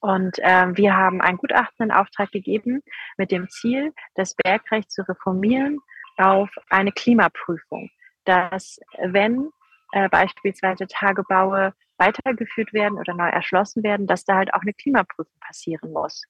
und 0.00 0.38
ähm, 0.40 0.76
wir 0.76 0.96
haben 0.96 1.20
ein 1.20 1.36
Gutachten 1.36 1.86
in 1.86 1.92
Auftrag 1.92 2.32
gegeben 2.32 2.82
mit 3.18 3.30
dem 3.30 3.48
Ziel, 3.48 3.92
das 4.14 4.34
Bergrecht 4.34 4.90
zu 4.90 5.06
reformieren 5.06 5.78
auf 6.16 6.50
eine 6.68 6.92
Klimaprüfung, 6.92 7.90
dass 8.24 8.78
wenn 8.98 9.50
äh, 9.92 10.08
beispielsweise 10.08 10.86
Tagebaue 10.86 11.74
weitergeführt 11.98 12.72
werden 12.72 12.98
oder 12.98 13.14
neu 13.14 13.28
erschlossen 13.28 13.82
werden, 13.82 14.06
dass 14.06 14.24
da 14.24 14.36
halt 14.36 14.54
auch 14.54 14.62
eine 14.62 14.72
Klimaprüfung 14.72 15.38
passieren 15.40 15.92
muss. 15.92 16.22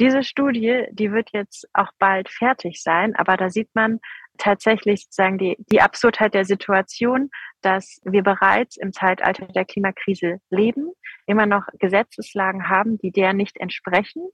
Diese 0.00 0.22
Studie, 0.22 0.86
die 0.92 1.12
wird 1.12 1.30
jetzt 1.32 1.68
auch 1.74 1.90
bald 1.98 2.30
fertig 2.30 2.82
sein, 2.82 3.14
aber 3.16 3.36
da 3.36 3.50
sieht 3.50 3.68
man 3.74 4.00
tatsächlich 4.40 5.04
sozusagen 5.04 5.38
die, 5.38 5.56
die 5.70 5.80
Absurdheit 5.80 6.34
der 6.34 6.44
Situation, 6.44 7.30
dass 7.62 8.00
wir 8.04 8.22
bereits 8.22 8.76
im 8.76 8.92
Zeitalter 8.92 9.46
der 9.46 9.64
Klimakrise 9.64 10.40
leben, 10.50 10.92
immer 11.26 11.46
noch 11.46 11.66
Gesetzeslagen 11.78 12.68
haben, 12.68 12.98
die 12.98 13.12
der 13.12 13.32
nicht 13.32 13.58
entsprechen 13.58 14.28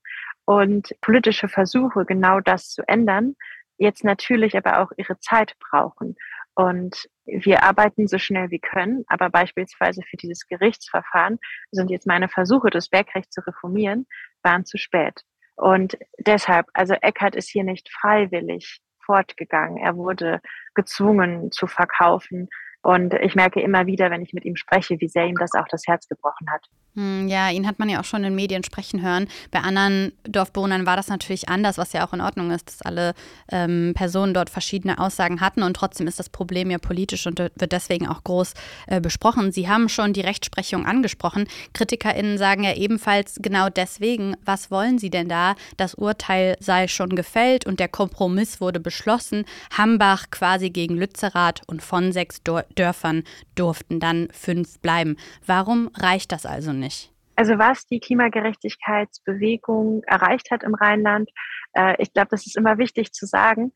und 0.44 0.94
politische 1.00 1.48
Versuche, 1.48 2.04
genau 2.06 2.40
das 2.40 2.70
zu 2.70 2.82
ändern, 2.88 3.34
jetzt 3.78 4.04
natürlich 4.04 4.56
aber 4.56 4.80
auch 4.80 4.92
ihre 4.96 5.18
Zeit 5.18 5.54
brauchen. 5.58 6.16
Und 6.54 7.08
wir 7.26 7.64
arbeiten 7.64 8.08
so 8.08 8.16
schnell 8.16 8.50
wie 8.50 8.60
können, 8.60 9.04
aber 9.08 9.28
beispielsweise 9.28 10.00
für 10.08 10.16
dieses 10.16 10.46
Gerichtsverfahren 10.46 11.38
sind 11.70 11.90
jetzt 11.90 12.06
meine 12.06 12.28
Versuche, 12.28 12.70
das 12.70 12.88
Bergrecht 12.88 13.30
zu 13.32 13.46
reformieren, 13.46 14.06
waren 14.42 14.64
zu 14.64 14.78
spät. 14.78 15.20
Und 15.56 15.98
deshalb, 16.18 16.66
also 16.72 16.94
Eckhardt 16.94 17.34
ist 17.34 17.50
hier 17.50 17.64
nicht 17.64 17.90
freiwillig 17.90 18.80
fortgegangen. 19.06 19.78
Er 19.78 19.96
wurde 19.96 20.40
gezwungen 20.74 21.50
zu 21.52 21.66
verkaufen. 21.66 22.48
Und 22.82 23.14
ich 23.14 23.34
merke 23.34 23.60
immer 23.60 23.86
wieder, 23.86 24.10
wenn 24.10 24.22
ich 24.22 24.32
mit 24.32 24.44
ihm 24.44 24.56
spreche, 24.56 25.00
wie 25.00 25.08
sehr 25.08 25.26
ihm 25.26 25.36
das 25.38 25.54
auch 25.54 25.66
das 25.68 25.86
Herz 25.86 26.06
gebrochen 26.08 26.50
hat. 26.50 26.66
Hm, 26.96 27.28
ja, 27.28 27.50
ihn 27.50 27.66
hat 27.66 27.78
man 27.78 27.90
ja 27.90 28.00
auch 28.00 28.04
schon 28.04 28.24
in 28.24 28.34
Medien 28.34 28.64
sprechen 28.64 29.02
hören. 29.02 29.28
Bei 29.50 29.60
anderen 29.60 30.12
Dorfbewohnern 30.24 30.86
war 30.86 30.96
das 30.96 31.08
natürlich 31.08 31.46
anders, 31.46 31.76
was 31.76 31.92
ja 31.92 32.06
auch 32.06 32.14
in 32.14 32.22
Ordnung 32.22 32.50
ist, 32.50 32.68
dass 32.68 32.82
alle 32.82 33.12
ähm, 33.52 33.92
Personen 33.94 34.32
dort 34.32 34.48
verschiedene 34.48 34.98
Aussagen 34.98 35.42
hatten 35.42 35.62
und 35.62 35.74
trotzdem 35.74 36.06
ist 36.06 36.18
das 36.18 36.30
Problem 36.30 36.70
ja 36.70 36.78
politisch 36.78 37.26
und 37.26 37.38
wird 37.38 37.72
deswegen 37.72 38.08
auch 38.08 38.24
groß 38.24 38.54
äh, 38.86 39.00
besprochen. 39.02 39.52
Sie 39.52 39.68
haben 39.68 39.90
schon 39.90 40.14
die 40.14 40.22
Rechtsprechung 40.22 40.86
angesprochen. 40.86 41.46
KritikerInnen 41.74 42.38
sagen 42.38 42.64
ja 42.64 42.74
ebenfalls 42.74 43.40
genau 43.42 43.68
deswegen, 43.68 44.34
was 44.46 44.70
wollen 44.70 44.98
Sie 44.98 45.10
denn 45.10 45.28
da? 45.28 45.54
Das 45.76 45.94
Urteil 45.94 46.56
sei 46.60 46.88
schon 46.88 47.10
gefällt 47.10 47.66
und 47.66 47.78
der 47.78 47.88
Kompromiss 47.88 48.62
wurde 48.62 48.80
beschlossen. 48.80 49.44
Hambach 49.76 50.30
quasi 50.30 50.70
gegen 50.70 50.96
Lützerath 50.96 51.60
und 51.66 51.82
von 51.82 52.12
sechs 52.12 52.40
Dörfern 52.42 53.24
durften 53.54 54.00
dann 54.00 54.28
fünf 54.32 54.78
bleiben. 54.78 55.16
Warum 55.44 55.90
reicht 55.94 56.32
das 56.32 56.46
also 56.46 56.72
nicht? 56.72 56.85
Nicht? 56.86 57.12
Also 57.36 57.58
was 57.58 57.86
die 57.86 58.00
Klimagerechtigkeitsbewegung 58.00 60.02
erreicht 60.04 60.50
hat 60.50 60.62
im 60.62 60.74
Rheinland, 60.74 61.30
äh, 61.74 62.02
ich 62.02 62.12
glaube, 62.12 62.28
das 62.30 62.46
ist 62.46 62.56
immer 62.56 62.78
wichtig 62.78 63.12
zu 63.12 63.26
sagen, 63.26 63.72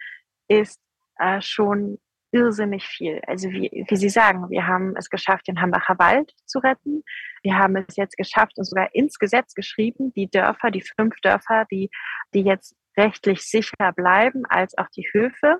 ist 0.48 0.80
äh, 1.18 1.42
schon 1.42 1.98
irrsinnig 2.32 2.86
viel. 2.86 3.20
Also 3.26 3.50
wie, 3.50 3.84
wie 3.88 3.96
Sie 3.96 4.08
sagen, 4.08 4.48
wir 4.50 4.66
haben 4.66 4.96
es 4.96 5.10
geschafft, 5.10 5.48
den 5.48 5.60
Hambacher 5.60 5.98
Wald 5.98 6.32
zu 6.46 6.60
retten. 6.60 7.02
Wir 7.42 7.58
haben 7.58 7.76
es 7.76 7.96
jetzt 7.96 8.16
geschafft 8.16 8.56
und 8.56 8.64
sogar 8.64 8.94
ins 8.94 9.18
Gesetz 9.18 9.52
geschrieben, 9.54 10.12
die 10.14 10.30
Dörfer, 10.30 10.70
die 10.70 10.84
fünf 10.96 11.16
Dörfer, 11.22 11.66
die, 11.70 11.90
die 12.32 12.42
jetzt 12.42 12.76
rechtlich 12.96 13.42
sicher 13.42 13.92
bleiben, 13.94 14.44
als 14.48 14.78
auch 14.78 14.88
die 14.96 15.06
Höfe. 15.12 15.58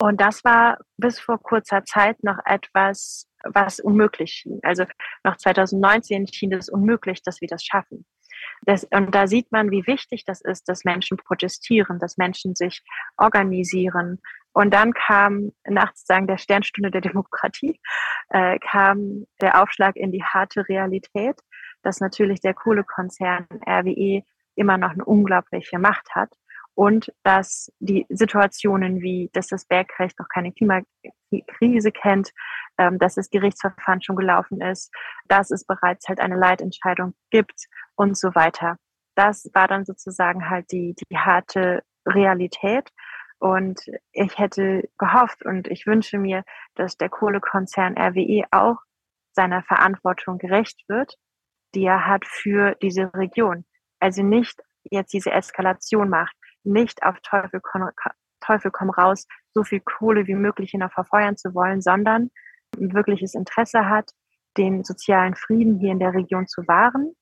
Und 0.00 0.20
das 0.20 0.44
war 0.44 0.78
bis 0.96 1.18
vor 1.18 1.42
kurzer 1.42 1.84
Zeit 1.84 2.22
noch 2.22 2.38
etwas 2.44 3.28
was 3.44 3.80
unmöglich 3.80 4.32
schien. 4.32 4.60
Also 4.62 4.84
nach 5.22 5.36
2019 5.36 6.26
schien 6.26 6.52
es 6.52 6.68
unmöglich, 6.68 7.22
dass 7.22 7.40
wir 7.40 7.48
das 7.48 7.64
schaffen. 7.64 8.04
Das, 8.62 8.84
und 8.84 9.14
da 9.14 9.26
sieht 9.26 9.52
man, 9.52 9.70
wie 9.70 9.86
wichtig 9.86 10.24
das 10.24 10.40
ist, 10.40 10.68
dass 10.68 10.84
Menschen 10.84 11.16
protestieren, 11.16 11.98
dass 11.98 12.16
Menschen 12.16 12.54
sich 12.54 12.82
organisieren. 13.16 14.20
Und 14.52 14.74
dann 14.74 14.92
kam 14.92 15.52
nach 15.64 15.94
sozusagen 15.94 16.26
der 16.26 16.38
Sternstunde 16.38 16.90
der 16.90 17.00
Demokratie, 17.00 17.80
äh, 18.30 18.58
kam 18.58 19.26
der 19.40 19.62
Aufschlag 19.62 19.96
in 19.96 20.10
die 20.10 20.24
harte 20.24 20.68
Realität, 20.68 21.40
dass 21.82 22.00
natürlich 22.00 22.40
der 22.40 22.54
Kohlekonzern 22.54 23.46
RWE 23.66 24.22
immer 24.56 24.78
noch 24.78 24.90
eine 24.90 25.04
unglaubliche 25.04 25.78
Macht 25.78 26.08
hat 26.14 26.30
und 26.78 27.12
dass 27.24 27.72
die 27.80 28.06
Situationen 28.08 29.00
wie, 29.00 29.30
dass 29.32 29.48
das 29.48 29.64
Bergrecht 29.64 30.16
noch 30.20 30.28
keine 30.28 30.52
Klimakrise 30.52 31.90
kennt, 31.90 32.30
ähm, 32.78 33.00
dass 33.00 33.16
das 33.16 33.30
Gerichtsverfahren 33.30 34.00
schon 34.00 34.14
gelaufen 34.14 34.60
ist, 34.60 34.94
dass 35.26 35.50
es 35.50 35.64
bereits 35.64 36.06
halt 36.06 36.20
eine 36.20 36.36
Leitentscheidung 36.36 37.14
gibt 37.32 37.66
und 37.96 38.16
so 38.16 38.32
weiter. 38.36 38.76
Das 39.16 39.50
war 39.54 39.66
dann 39.66 39.86
sozusagen 39.86 40.48
halt 40.48 40.70
die, 40.70 40.94
die 40.94 41.18
harte 41.18 41.82
Realität. 42.06 42.88
Und 43.40 43.80
ich 44.12 44.38
hätte 44.38 44.88
gehofft 44.98 45.44
und 45.44 45.66
ich 45.66 45.84
wünsche 45.84 46.18
mir, 46.18 46.44
dass 46.76 46.96
der 46.96 47.08
Kohlekonzern 47.08 47.98
RWE 47.98 48.44
auch 48.52 48.76
seiner 49.32 49.64
Verantwortung 49.64 50.38
gerecht 50.38 50.84
wird, 50.86 51.16
die 51.74 51.86
er 51.86 52.06
hat 52.06 52.24
für 52.24 52.76
diese 52.80 53.12
Region. 53.14 53.64
Also 53.98 54.22
nicht 54.22 54.62
jetzt 54.84 55.12
diese 55.12 55.32
Eskalation 55.32 56.08
macht, 56.08 56.36
nicht 56.64 57.02
auf 57.02 57.20
Teufel 57.20 57.60
komm, 57.60 57.88
Teufel 58.40 58.70
komm 58.70 58.90
raus, 58.90 59.26
so 59.52 59.64
viel 59.64 59.80
Kohle 59.80 60.26
wie 60.26 60.34
möglich 60.34 60.74
in 60.74 60.88
verfeuern 60.88 61.36
zu 61.36 61.54
wollen, 61.54 61.80
sondern 61.80 62.30
ein 62.76 62.92
wirkliches 62.92 63.34
Interesse 63.34 63.88
hat, 63.88 64.10
den 64.56 64.84
sozialen 64.84 65.34
Frieden 65.34 65.78
hier 65.78 65.92
in 65.92 65.98
der 65.98 66.14
Region 66.14 66.46
zu 66.46 66.66
wahren 66.66 67.14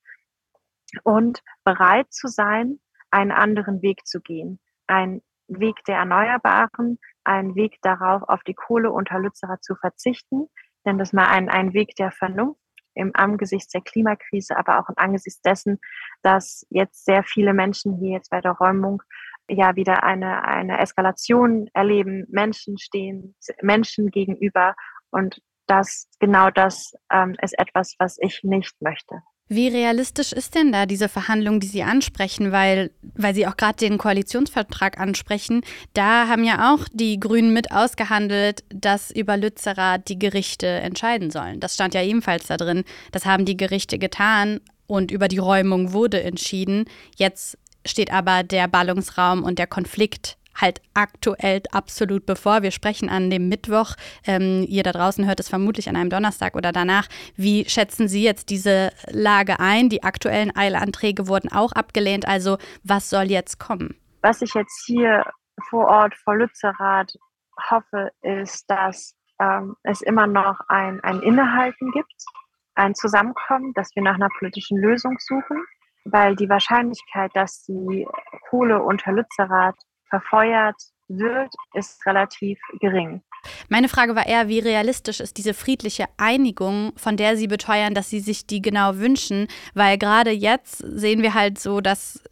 und 1.03 1.43
bereit 1.65 2.13
zu 2.13 2.29
sein, 2.29 2.81
einen 3.11 3.33
anderen 3.33 3.83
Weg 3.83 4.07
zu 4.07 4.21
gehen. 4.21 4.61
Ein 4.87 5.23
Weg 5.49 5.85
der 5.85 5.99
Erneuerbaren, 5.99 6.99
ein 7.25 7.55
Weg 7.55 7.79
darauf, 7.83 8.23
auf 8.29 8.43
die 8.43 8.55
Kohle 8.55 8.91
unter 8.91 9.19
Lützerer 9.19 9.61
zu 9.61 9.75
verzichten, 9.77 10.49
denn 10.85 10.99
das 10.99 11.13
mal 11.13 11.27
ein, 11.27 11.49
ein 11.49 11.73
Weg 11.73 11.95
der 11.97 12.11
Vernunft 12.11 12.61
im 12.95 13.11
Angesichts 13.15 13.73
der 13.73 13.83
Klimakrise, 13.83 14.57
aber 14.57 14.81
auch 14.81 14.89
im 14.89 14.95
Angesichts 14.97 15.43
dessen, 15.43 15.79
dass 16.23 16.67
jetzt 16.71 17.05
sehr 17.05 17.23
viele 17.23 17.53
Menschen 17.53 17.99
hier 17.99 18.13
jetzt 18.13 18.31
bei 18.31 18.41
der 18.41 18.53
Räumung 18.53 19.03
ja 19.49 19.77
wieder 19.77 20.05
eine, 20.05 20.45
eine 20.45 20.79
Eskalation 20.79 21.69
erleben. 21.73 22.27
Menschen 22.29 22.79
stehen 22.79 23.35
Menschen 23.63 24.11
gegenüber 24.11 24.75
und 25.11 25.41
das, 25.67 26.09
genau 26.21 26.51
das 26.51 26.93
ähm, 27.13 27.35
ist 27.43 27.59
etwas, 27.59 27.95
was 27.99 28.19
ich 28.21 28.41
nicht 28.43 28.75
möchte. 28.81 29.23
Wie 29.49 29.69
realistisch 29.69 30.33
ist 30.33 30.57
denn 30.57 30.73
da 30.73 30.87
diese 30.87 31.09
Verhandlung, 31.09 31.61
die 31.61 31.69
Sie 31.69 31.85
ansprechen? 31.85 32.51
Weil, 32.51 32.91
weil 33.15 33.33
Sie 33.33 33.47
auch 33.47 33.57
gerade 33.57 33.77
den 33.77 33.97
Koalitionsvertrag 33.97 34.99
ansprechen. 34.99 35.63
Da 35.95 36.27
haben 36.27 36.43
ja 36.43 36.75
auch 36.75 36.85
die 36.93 37.21
Grünen 37.21 37.53
mit 37.53 37.71
ausgehandelt, 37.71 38.65
dass 38.71 39.13
über 39.13 39.37
Lützerath 39.37 40.09
die 40.09 40.19
Gerichte 40.19 40.67
entscheiden 40.67 41.31
sollen. 41.31 41.61
Das 41.61 41.75
stand 41.75 41.95
ja 41.95 42.03
ebenfalls 42.03 42.49
da 42.49 42.57
drin. 42.57 42.83
Das 43.13 43.25
haben 43.25 43.45
die 43.45 43.57
Gerichte 43.57 43.99
getan 43.99 44.61
und 44.89 45.13
über 45.13 45.29
die 45.29 45.39
Räumung 45.39 45.93
wurde 45.93 46.23
entschieden. 46.25 46.87
Jetzt 47.15 47.57
steht 47.87 48.13
aber 48.13 48.43
der 48.43 48.69
Ballungsraum 48.69 49.43
und 49.43 49.59
der 49.59 49.67
Konflikt 49.67 50.37
halt 50.61 50.81
aktuell 50.95 51.63
absolut 51.73 52.27
bevor. 52.27 52.63
Wir 52.63 52.71
sprechen 52.71 53.09
an 53.09 53.31
dem 53.31 53.49
Mittwoch. 53.49 53.95
Ähm, 54.27 54.65
ihr 54.69 54.83
da 54.83 54.93
draußen 54.93 55.27
hört 55.27 55.41
es 55.41 55.49
vermutlich 55.49 55.89
an 55.89 55.97
einem 55.97 56.11
Donnerstag 56.11 56.57
oder 56.57 56.73
danach. 56.73 57.09
Wie 57.37 57.69
schätzen 57.69 58.09
Sie 58.09 58.23
jetzt 58.23 58.51
diese 58.51 58.91
Lage 59.11 59.61
ein? 59.61 59.89
Die 59.89 60.03
aktuellen 60.03 60.57
Eilanträge 60.57 61.29
wurden 61.29 61.53
auch 61.53 61.73
abgelehnt. 61.73 62.27
Also 62.27 62.59
was 62.83 63.11
soll 63.11 63.25
jetzt 63.25 63.59
kommen? 63.59 63.95
Was 64.23 64.43
ich 64.43 64.55
jetzt 64.55 64.85
hier 64.87 65.25
vor 65.69 65.87
Ort 65.87 66.15
vor 66.17 66.37
Lützerath 66.37 67.13
hoffe, 67.71 68.11
ist, 68.23 68.69
dass 68.69 69.15
ähm, 69.41 69.77
es 69.83 70.01
immer 70.03 70.27
noch 70.27 70.59
ein, 70.69 71.01
ein 71.03 71.21
Innehalten 71.21 71.91
gibt, 71.93 72.25
ein 72.75 72.95
Zusammenkommen, 72.95 73.73
dass 73.75 73.95
wir 73.95 74.03
nach 74.03 74.15
einer 74.15 74.29
politischen 74.39 74.79
Lösung 74.79 75.17
suchen, 75.19 75.65
weil 76.11 76.37
die 76.37 76.49
Wahrscheinlichkeit, 76.49 77.31
dass 77.35 77.65
die 77.65 78.07
Kohle 78.49 78.83
unter 78.83 79.13
Lützerath 79.13 79.77
verfeuert 80.09 80.77
wird, 81.09 81.53
ist 81.75 82.05
relativ 82.07 82.59
gering. 82.81 83.23
Meine 83.69 83.89
Frage 83.89 84.17
war 84.17 84.27
eher, 84.27 84.49
wie 84.49 84.59
realistisch 84.59 85.21
ist 85.21 85.37
diese 85.37 85.55
friedliche 85.55 86.07
Einigung, 86.17 86.93
von 86.97 87.17
der 87.17 87.37
Sie 87.37 87.47
beteuern, 87.47 87.95
dass 87.95 88.11
Sie 88.11 88.21
sich 88.21 88.47
die 88.47 88.61
genau 88.61 88.97
wünschen, 88.97 89.47
weil 89.75 89.99
gerade 89.99 90.31
jetzt 90.31 90.79
sehen 90.79 91.23
wir 91.23 91.35
halt 91.35 91.59
so, 91.59 91.81
dass 91.81 92.23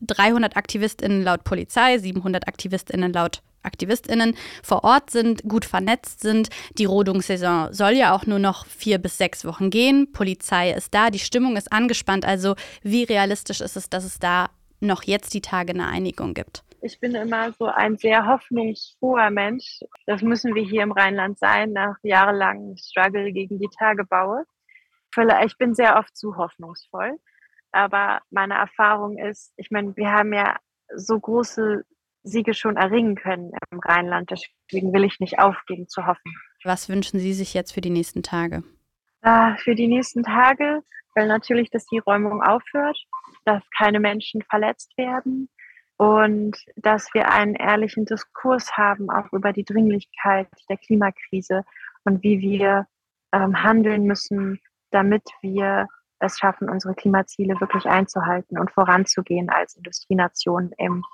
300 0.00 0.56
Aktivistinnen 0.56 1.22
laut 1.22 1.44
Polizei, 1.44 1.98
700 1.98 2.48
Aktivistinnen 2.48 3.12
laut 3.12 3.42
Aktivistinnen 3.62 4.36
vor 4.62 4.84
Ort 4.84 5.10
sind, 5.10 5.42
gut 5.44 5.64
vernetzt 5.64 6.20
sind. 6.20 6.48
Die 6.78 6.84
Rodungssaison 6.84 7.72
soll 7.72 7.92
ja 7.92 8.14
auch 8.14 8.26
nur 8.26 8.38
noch 8.38 8.66
vier 8.66 8.98
bis 8.98 9.18
sechs 9.18 9.44
Wochen 9.44 9.70
gehen. 9.70 10.12
Polizei 10.12 10.72
ist 10.72 10.94
da, 10.94 11.10
die 11.10 11.18
Stimmung 11.18 11.56
ist 11.56 11.72
angespannt. 11.72 12.24
Also 12.24 12.54
wie 12.82 13.04
realistisch 13.04 13.60
ist 13.60 13.76
es, 13.76 13.88
dass 13.88 14.04
es 14.04 14.18
da 14.18 14.50
noch 14.80 15.04
jetzt 15.04 15.34
die 15.34 15.40
Tage 15.40 15.72
eine 15.72 15.86
Einigung 15.86 16.34
gibt? 16.34 16.64
Ich 16.80 16.98
bin 16.98 17.14
immer 17.14 17.52
so 17.52 17.66
ein 17.66 17.96
sehr 17.96 18.26
hoffnungsfroher 18.26 19.30
Mensch. 19.30 19.80
Das 20.06 20.20
müssen 20.20 20.54
wir 20.56 20.64
hier 20.64 20.82
im 20.82 20.90
Rheinland 20.90 21.38
sein, 21.38 21.72
nach 21.72 21.94
jahrelangem 22.02 22.76
Struggle 22.76 23.32
gegen 23.32 23.60
die 23.60 23.68
Tagebaue. 23.78 24.44
Ich 25.44 25.56
bin 25.58 25.74
sehr 25.74 25.96
oft 25.96 26.16
zu 26.16 26.36
hoffnungsvoll. 26.36 27.18
Aber 27.70 28.20
meine 28.30 28.54
Erfahrung 28.54 29.16
ist, 29.16 29.52
ich 29.56 29.70
meine, 29.70 29.96
wir 29.96 30.10
haben 30.10 30.32
ja 30.32 30.56
so 30.94 31.18
große 31.18 31.84
Siege 32.22 32.54
schon 32.54 32.76
erringen 32.76 33.16
können 33.16 33.52
im 33.70 33.80
Rheinland. 33.80 34.30
Deswegen 34.30 34.92
will 34.92 35.04
ich 35.04 35.20
nicht 35.20 35.38
aufgeben 35.38 35.88
zu 35.88 36.06
hoffen. 36.06 36.34
Was 36.64 36.88
wünschen 36.88 37.18
Sie 37.18 37.32
sich 37.32 37.54
jetzt 37.54 37.72
für 37.72 37.80
die 37.80 37.90
nächsten 37.90 38.22
Tage? 38.22 38.62
Äh, 39.22 39.56
für 39.56 39.74
die 39.74 39.88
nächsten 39.88 40.22
Tage 40.22 40.82
weil 41.14 41.26
natürlich, 41.28 41.70
dass 41.70 41.86
die 41.86 41.98
Räumung 41.98 42.42
aufhört, 42.42 42.98
dass 43.44 43.62
keine 43.76 44.00
Menschen 44.00 44.42
verletzt 44.42 44.96
werden 44.96 45.48
und 45.96 46.56
dass 46.76 47.12
wir 47.14 47.30
einen 47.30 47.54
ehrlichen 47.54 48.04
Diskurs 48.04 48.76
haben, 48.76 49.10
auch 49.10 49.32
über 49.32 49.52
die 49.52 49.64
Dringlichkeit 49.64 50.48
der 50.68 50.78
Klimakrise 50.78 51.64
und 52.04 52.22
wie 52.22 52.40
wir 52.40 52.86
ähm, 53.32 53.62
handeln 53.62 54.04
müssen, 54.04 54.60
damit 54.90 55.24
wir 55.42 55.88
es 56.18 56.38
schaffen, 56.38 56.70
unsere 56.70 56.94
Klimaziele 56.94 57.60
wirklich 57.60 57.86
einzuhalten 57.86 58.58
und 58.58 58.70
voranzugehen 58.70 59.50
als 59.50 59.76
Industrienation 59.76 60.72
im, 60.78 61.04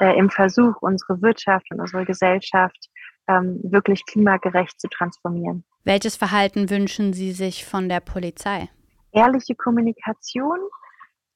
äh, 0.00 0.16
im 0.18 0.30
Versuch, 0.30 0.74
unsere 0.80 1.20
Wirtschaft 1.22 1.66
und 1.70 1.80
unsere 1.80 2.04
Gesellschaft 2.04 2.88
ähm, 3.28 3.60
wirklich 3.62 4.04
klimagerecht 4.06 4.80
zu 4.80 4.88
transformieren. 4.88 5.64
Welches 5.84 6.16
Verhalten 6.16 6.70
wünschen 6.70 7.12
Sie 7.12 7.32
sich 7.32 7.64
von 7.64 7.88
der 7.88 8.00
Polizei? 8.00 8.68
Ehrliche 9.12 9.54
Kommunikation 9.54 10.58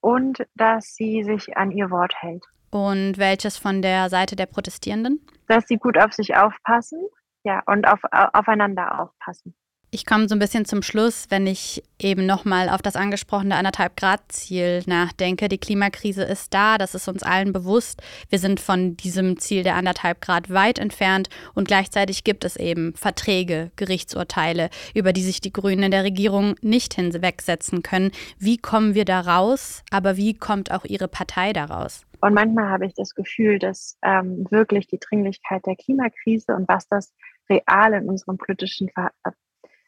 und 0.00 0.46
dass 0.54 0.94
sie 0.94 1.24
sich 1.24 1.56
an 1.56 1.70
ihr 1.70 1.90
Wort 1.90 2.14
hält. 2.18 2.44
Und 2.70 3.16
welches 3.16 3.56
von 3.56 3.80
der 3.80 4.10
Seite 4.10 4.36
der 4.36 4.46
Protestierenden? 4.46 5.26
Dass 5.48 5.66
sie 5.66 5.76
gut 5.76 5.96
auf 5.96 6.12
sich 6.12 6.36
aufpassen, 6.36 7.00
ja, 7.44 7.62
und 7.66 7.86
auf, 7.86 8.00
aufeinander 8.10 9.00
aufpassen. 9.00 9.54
Ich 9.94 10.06
komme 10.06 10.28
so 10.28 10.34
ein 10.34 10.40
bisschen 10.40 10.64
zum 10.64 10.82
Schluss, 10.82 11.26
wenn 11.28 11.46
ich 11.46 11.80
eben 12.00 12.26
nochmal 12.26 12.68
auf 12.68 12.82
das 12.82 12.96
angesprochene 12.96 13.54
anderthalb 13.54 13.96
Grad 13.96 14.22
Ziel 14.26 14.82
nachdenke. 14.86 15.48
Die 15.48 15.56
Klimakrise 15.56 16.24
ist 16.24 16.52
da, 16.52 16.78
das 16.78 16.96
ist 16.96 17.06
uns 17.06 17.22
allen 17.22 17.52
bewusst. 17.52 18.02
Wir 18.28 18.40
sind 18.40 18.58
von 18.58 18.96
diesem 18.96 19.38
Ziel 19.38 19.62
der 19.62 19.76
anderthalb 19.76 20.20
Grad 20.20 20.50
weit 20.50 20.80
entfernt 20.80 21.28
und 21.54 21.68
gleichzeitig 21.68 22.24
gibt 22.24 22.44
es 22.44 22.56
eben 22.56 22.94
Verträge, 22.96 23.70
Gerichtsurteile, 23.76 24.68
über 24.96 25.12
die 25.12 25.22
sich 25.22 25.40
die 25.40 25.52
Grünen 25.52 25.84
in 25.84 25.90
der 25.92 26.02
Regierung 26.02 26.56
nicht 26.60 26.94
hinwegsetzen 26.94 27.82
können. 27.82 28.10
Wie 28.36 28.56
kommen 28.56 28.96
wir 28.96 29.04
da 29.04 29.20
raus? 29.20 29.84
Aber 29.92 30.16
wie 30.16 30.34
kommt 30.34 30.72
auch 30.72 30.84
Ihre 30.84 31.06
Partei 31.06 31.52
daraus? 31.52 32.02
Und 32.20 32.34
manchmal 32.34 32.68
habe 32.68 32.86
ich 32.86 32.94
das 32.94 33.14
Gefühl, 33.14 33.60
dass 33.60 33.96
ähm, 34.02 34.44
wirklich 34.50 34.88
die 34.88 34.98
Dringlichkeit 34.98 35.64
der 35.66 35.76
Klimakrise 35.76 36.56
und 36.56 36.66
was 36.66 36.88
das 36.88 37.14
real 37.48 37.92
in 37.92 38.08
unserem 38.08 38.38
politischen 38.38 38.88
Ver 38.88 39.12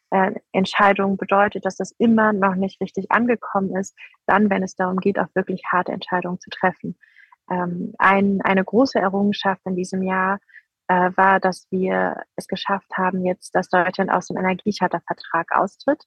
äh, 0.09 0.31
Entscheidung 0.51 1.17
bedeutet, 1.17 1.65
dass 1.65 1.77
das 1.77 1.91
immer 1.97 2.33
noch 2.33 2.55
nicht 2.55 2.79
richtig 2.81 3.11
angekommen 3.11 3.75
ist, 3.75 3.95
dann, 4.25 4.49
wenn 4.49 4.63
es 4.63 4.75
darum 4.75 4.97
geht, 4.97 5.19
auch 5.19 5.27
wirklich 5.33 5.63
harte 5.71 5.91
Entscheidungen 5.91 6.39
zu 6.39 6.49
treffen. 6.49 6.97
Ähm, 7.49 7.93
ein, 7.97 8.41
eine 8.41 8.63
große 8.63 8.99
Errungenschaft 8.99 9.61
in 9.65 9.75
diesem 9.75 10.03
Jahr 10.03 10.39
äh, 10.87 11.11
war, 11.15 11.39
dass 11.39 11.67
wir 11.71 12.23
es 12.35 12.47
geschafft 12.47 12.89
haben, 12.95 13.25
jetzt, 13.25 13.55
dass 13.55 13.69
Deutschland 13.69 14.11
aus 14.11 14.27
dem 14.27 14.37
Energiechartervertrag 14.37 15.51
austritt. 15.51 16.03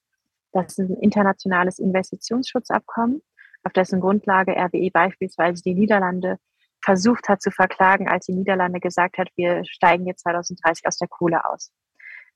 Das 0.52 0.78
ist 0.78 0.78
ein 0.78 0.96
internationales 0.96 1.78
Investitionsschutzabkommen, 1.78 3.22
auf 3.64 3.72
dessen 3.72 4.00
Grundlage 4.00 4.52
RWE 4.52 4.90
beispielsweise 4.90 5.62
die 5.62 5.74
Niederlande 5.74 6.38
versucht 6.82 7.28
hat 7.28 7.42
zu 7.42 7.50
verklagen, 7.50 8.08
als 8.08 8.26
die 8.26 8.32
Niederlande 8.32 8.80
gesagt 8.80 9.18
hat, 9.18 9.28
wir 9.36 9.64
steigen 9.66 10.06
jetzt 10.06 10.22
2030 10.22 10.86
aus 10.86 10.96
der 10.96 11.08
Kohle 11.08 11.44
aus. 11.44 11.70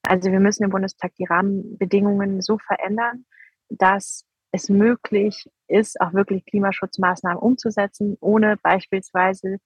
Also 0.07 0.31
wir 0.31 0.41
müssen 0.41 0.65
im 0.65 0.71
Bundestag 0.71 1.15
die 1.17 1.25
Rahmenbedingungen 1.25 2.41
so 2.43 2.59
verändern, 2.59 3.25
dass 3.71 4.25
es 4.53 4.69
möglich 4.69 5.51
ist, 5.67 6.01
auch 6.01 6.13
wirklich 6.13 6.45
Klimaschutzmaßnahmen 6.47 7.39
umzusetzen, 7.39 8.17
ohne 8.21 8.57
beispielsweise, 8.63 9.57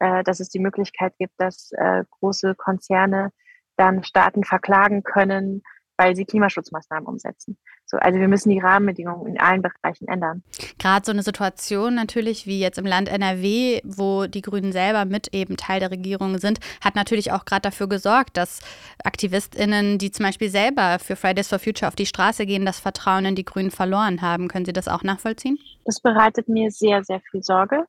äh, 0.00 0.22
dass 0.24 0.40
es 0.40 0.48
die 0.48 0.58
Möglichkeit 0.58 1.14
gibt, 1.18 1.34
dass 1.38 1.70
äh, 1.72 2.04
große 2.10 2.54
Konzerne 2.56 3.30
dann 3.76 4.04
Staaten 4.04 4.44
verklagen 4.44 5.02
können, 5.02 5.62
weil 5.96 6.16
sie 6.16 6.24
Klimaschutzmaßnahmen 6.24 7.06
umsetzen. 7.06 7.58
So, 7.86 7.98
also 7.98 8.18
wir 8.18 8.28
müssen 8.28 8.48
die 8.48 8.60
Rahmenbedingungen 8.60 9.26
in 9.26 9.38
allen 9.38 9.60
Bereichen 9.60 10.08
ändern. 10.08 10.42
Gerade 10.78 11.04
so 11.04 11.12
eine 11.12 11.22
Situation 11.22 11.94
natürlich 11.94 12.46
wie 12.46 12.58
jetzt 12.58 12.78
im 12.78 12.86
Land 12.86 13.08
NRW, 13.08 13.80
wo 13.84 14.26
die 14.26 14.40
Grünen 14.40 14.72
selber 14.72 15.04
mit 15.04 15.34
eben 15.34 15.56
Teil 15.56 15.80
der 15.80 15.90
Regierung 15.90 16.38
sind, 16.38 16.60
hat 16.82 16.94
natürlich 16.94 17.32
auch 17.32 17.44
gerade 17.44 17.62
dafür 17.62 17.88
gesorgt, 17.88 18.36
dass 18.36 18.60
AktivistInnen, 19.04 19.98
die 19.98 20.10
zum 20.10 20.24
Beispiel 20.24 20.48
selber 20.48 20.98
für 20.98 21.14
Fridays 21.14 21.48
for 21.48 21.58
Future 21.58 21.88
auf 21.88 21.96
die 21.96 22.06
Straße 22.06 22.46
gehen, 22.46 22.64
das 22.64 22.80
Vertrauen 22.80 23.26
in 23.26 23.34
die 23.34 23.44
Grünen 23.44 23.70
verloren 23.70 24.22
haben. 24.22 24.48
Können 24.48 24.64
Sie 24.64 24.72
das 24.72 24.88
auch 24.88 25.02
nachvollziehen? 25.02 25.58
Das 25.84 26.00
bereitet 26.00 26.48
mir 26.48 26.70
sehr, 26.70 27.04
sehr 27.04 27.20
viel 27.30 27.42
Sorge. 27.42 27.84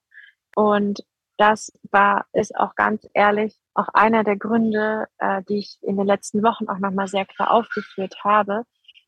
Und 0.55 1.03
das 1.37 1.71
war, 1.91 2.25
ist 2.33 2.55
auch 2.55 2.75
ganz 2.75 3.07
ehrlich 3.13 3.57
auch 3.73 3.89
einer 3.89 4.23
der 4.23 4.37
Gründe, 4.37 5.07
äh, 5.17 5.41
die 5.49 5.59
ich 5.59 5.77
in 5.81 5.97
den 5.97 6.07
letzten 6.07 6.43
Wochen 6.43 6.67
auch 6.69 6.79
nochmal 6.79 7.07
sehr 7.07 7.25
klar 7.25 7.51
aufgeführt 7.51 8.15
habe, 8.23 8.63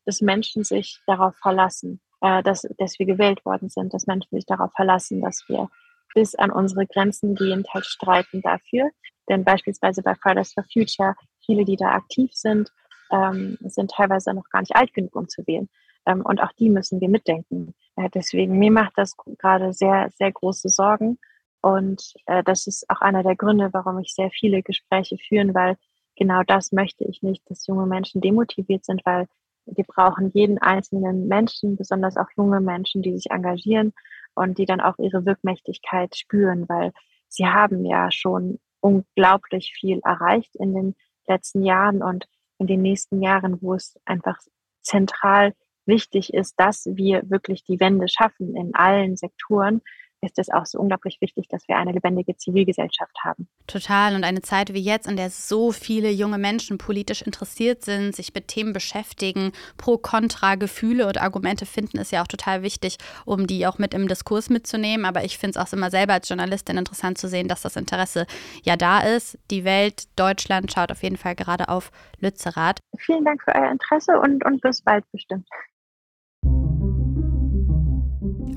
dass 0.08 0.22
Menschen 0.22 0.64
sich 0.64 1.02
darauf 1.06 1.36
verlassen, 1.36 2.00
äh, 2.22 2.42
dass, 2.42 2.66
dass 2.78 2.98
wir 2.98 3.04
gewählt 3.04 3.44
worden 3.44 3.68
sind, 3.68 3.92
dass 3.92 4.06
Menschen 4.06 4.34
sich 4.34 4.46
darauf 4.46 4.72
verlassen, 4.72 5.20
dass 5.20 5.44
wir 5.48 5.68
bis 6.14 6.34
an 6.34 6.50
unsere 6.50 6.86
Grenzen 6.86 7.34
gehend 7.34 7.68
halt 7.74 7.84
streiten 7.84 8.40
dafür. 8.40 8.90
Denn 9.28 9.44
beispielsweise 9.44 10.02
bei 10.02 10.14
Fridays 10.14 10.54
for 10.54 10.64
Future, 10.72 11.14
viele, 11.44 11.66
die 11.66 11.76
da 11.76 11.90
aktiv 11.90 12.30
sind, 12.32 12.72
ähm, 13.12 13.58
sind 13.60 13.90
teilweise 13.90 14.32
noch 14.32 14.48
gar 14.48 14.60
nicht 14.60 14.74
alt 14.74 14.94
genug, 14.94 15.14
um 15.14 15.28
zu 15.28 15.46
wählen. 15.46 15.68
Ähm, 16.06 16.22
und 16.24 16.40
auch 16.40 16.52
die 16.52 16.70
müssen 16.70 17.02
wir 17.02 17.10
mitdenken. 17.10 17.74
Äh, 17.96 18.08
deswegen, 18.14 18.58
mir 18.58 18.72
macht 18.72 18.94
das 18.96 19.14
gerade 19.38 19.74
sehr, 19.74 20.10
sehr 20.16 20.32
große 20.32 20.70
Sorgen. 20.70 21.18
Und 21.60 22.14
äh, 22.24 22.42
das 22.42 22.66
ist 22.66 22.88
auch 22.88 23.02
einer 23.02 23.22
der 23.22 23.36
Gründe, 23.36 23.68
warum 23.74 23.98
ich 23.98 24.14
sehr 24.14 24.30
viele 24.30 24.62
Gespräche 24.62 25.18
führen, 25.18 25.54
weil 25.54 25.76
genau 26.16 26.44
das 26.44 26.72
möchte 26.72 27.04
ich 27.04 27.22
nicht, 27.22 27.42
dass 27.50 27.66
junge 27.66 27.84
Menschen 27.84 28.22
demotiviert 28.22 28.86
sind, 28.86 29.04
weil 29.04 29.26
wir 29.74 29.84
brauchen 29.84 30.30
jeden 30.32 30.58
einzelnen 30.58 31.28
Menschen, 31.28 31.76
besonders 31.76 32.16
auch 32.16 32.28
junge 32.36 32.60
Menschen, 32.60 33.02
die 33.02 33.14
sich 33.14 33.30
engagieren 33.30 33.92
und 34.34 34.58
die 34.58 34.66
dann 34.66 34.80
auch 34.80 34.98
ihre 34.98 35.26
Wirkmächtigkeit 35.26 36.16
spüren, 36.16 36.68
weil 36.68 36.92
sie 37.28 37.46
haben 37.46 37.84
ja 37.84 38.10
schon 38.10 38.58
unglaublich 38.80 39.74
viel 39.78 40.00
erreicht 40.04 40.54
in 40.56 40.74
den 40.74 40.94
letzten 41.26 41.64
Jahren 41.64 42.02
und 42.02 42.26
in 42.58 42.66
den 42.66 42.82
nächsten 42.82 43.22
Jahren, 43.22 43.60
wo 43.60 43.74
es 43.74 43.98
einfach 44.04 44.38
zentral 44.82 45.54
wichtig 45.86 46.34
ist, 46.34 46.54
dass 46.58 46.86
wir 46.86 47.28
wirklich 47.30 47.64
die 47.64 47.80
Wende 47.80 48.08
schaffen 48.08 48.54
in 48.56 48.74
allen 48.74 49.16
Sektoren, 49.16 49.82
ist 50.20 50.38
es 50.38 50.50
auch 50.50 50.66
so 50.66 50.78
unglaublich 50.78 51.20
wichtig, 51.20 51.48
dass 51.48 51.66
wir 51.68 51.76
eine 51.76 51.92
lebendige 51.92 52.36
Zivilgesellschaft 52.36 53.16
haben. 53.24 53.48
Total. 53.66 54.14
Und 54.14 54.24
eine 54.24 54.42
Zeit 54.42 54.72
wie 54.74 54.80
jetzt, 54.80 55.06
in 55.06 55.16
der 55.16 55.30
so 55.30 55.72
viele 55.72 56.10
junge 56.10 56.38
Menschen 56.38 56.78
politisch 56.78 57.22
interessiert 57.22 57.84
sind, 57.84 58.14
sich 58.14 58.34
mit 58.34 58.48
Themen 58.48 58.72
beschäftigen, 58.72 59.52
pro, 59.76 59.98
contra, 59.98 60.56
Gefühle 60.56 61.06
und 61.06 61.20
Argumente 61.20 61.66
finden, 61.66 61.98
ist 61.98 62.12
ja 62.12 62.22
auch 62.22 62.26
total 62.26 62.62
wichtig, 62.62 62.98
um 63.24 63.46
die 63.46 63.66
auch 63.66 63.78
mit 63.78 63.94
im 63.94 64.08
Diskurs 64.08 64.50
mitzunehmen. 64.50 65.06
Aber 65.06 65.24
ich 65.24 65.38
finde 65.38 65.58
es 65.58 65.66
auch 65.66 65.72
immer 65.72 65.90
selber 65.90 66.14
als 66.14 66.28
Journalistin 66.28 66.76
interessant 66.76 67.18
zu 67.18 67.28
sehen, 67.28 67.48
dass 67.48 67.62
das 67.62 67.76
Interesse 67.76 68.26
ja 68.62 68.76
da 68.76 69.00
ist. 69.00 69.38
Die 69.50 69.64
Welt, 69.64 70.04
Deutschland 70.16 70.72
schaut 70.72 70.90
auf 70.90 71.02
jeden 71.02 71.16
Fall 71.16 71.34
gerade 71.34 71.68
auf 71.68 71.90
Lützerath. 72.18 72.80
Vielen 72.98 73.24
Dank 73.24 73.42
für 73.42 73.54
euer 73.54 73.70
Interesse 73.70 74.18
und, 74.18 74.44
und 74.44 74.60
bis 74.60 74.82
bald 74.82 75.04
bestimmt. 75.12 75.46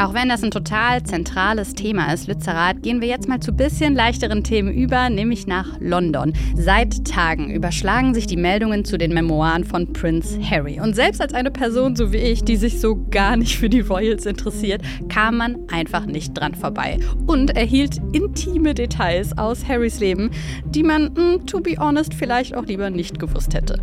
Auch 0.02 0.16
wenn 0.16 0.30
das 0.30 0.44
ein 0.44 0.50
total 0.50 1.04
zentrales 1.04 1.76
Thema 1.76 2.12
ist, 2.12 2.28
Lützerath, 2.28 2.82
gehen 2.82 3.02
wir 3.02 3.08
jetzt 3.08 3.30
mal 3.30 3.40
zu 3.40 3.52
bisschen 3.52 3.94
leichteren 3.94 4.44
Themen 4.44 4.74
über, 4.74 5.12
nämlich 5.12 5.46
nach 5.46 5.80
London. 5.80 6.34
Seit 6.56 7.06
Tagen 7.06 7.52
überschlagen 7.52 8.16
sich 8.16 8.26
die 8.26 8.36
Meldungen 8.36 8.84
zu 8.84 8.98
den 8.98 9.14
Memoiren 9.14 9.64
von 9.64 9.94
Prince 9.94 10.40
Harry. 10.42 10.80
Und 10.80 10.96
selbst 10.96 11.22
als 11.22 11.36
eine 11.36 11.52
Person 11.52 11.96
so 11.96 12.12
wie 12.12 12.18
ich, 12.18 12.44
die 12.44 12.56
sich 12.56 12.82
so 12.82 13.06
gar 13.12 13.38
nicht 13.38 13.60
für 13.60 13.70
die 13.70 13.82
Royals 13.82 14.26
interessiert, 14.26 14.82
kam 15.08 15.38
man 15.38 15.58
einfach 15.72 16.08
nicht 16.08 16.34
dran 16.34 16.56
vorbei 16.56 16.98
und 17.28 17.56
erhielt 17.56 17.98
intime 18.12 18.74
Details 18.74 19.38
aus 19.38 19.68
Harrys 19.68 20.00
Leben, 20.00 20.32
die 20.66 20.82
man, 20.82 21.16
hm, 21.16 21.46
to 21.46 21.60
be 21.60 21.76
honest, 21.78 22.16
vielleicht 22.16 22.56
auch 22.56 22.66
lieber 22.66 22.90
nicht 22.90 23.20
gewusst 23.20 23.54
hätte. 23.54 23.80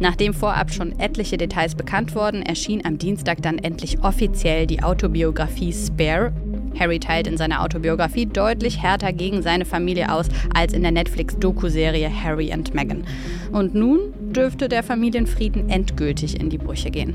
Nachdem 0.00 0.32
vorab 0.32 0.72
schon 0.72 0.98
etliche 1.00 1.36
Details 1.36 1.74
bekannt 1.74 2.14
wurden, 2.14 2.42
erschien 2.42 2.84
am 2.84 2.98
Dienstag 2.98 3.42
dann 3.42 3.58
endlich 3.58 4.04
offiziell 4.04 4.66
die 4.66 4.82
Autobiografie 4.82 5.57
Spare. 5.72 6.32
Harry 6.78 6.98
teilt 6.98 7.26
in 7.26 7.36
seiner 7.36 7.62
Autobiografie 7.62 8.26
deutlich 8.26 8.82
härter 8.82 9.12
gegen 9.12 9.42
seine 9.42 9.64
Familie 9.64 10.12
aus 10.12 10.26
als 10.54 10.72
in 10.72 10.82
der 10.82 10.92
Netflix-Doku-Serie 10.92 12.10
Harry 12.10 12.52
and 12.52 12.72
Meghan. 12.74 13.04
Und 13.52 13.74
nun 13.74 14.12
dürfte 14.32 14.68
der 14.68 14.82
Familienfrieden 14.82 15.68
endgültig 15.68 16.40
in 16.40 16.50
die 16.50 16.58
Brüche 16.58 16.90
gehen. 16.90 17.14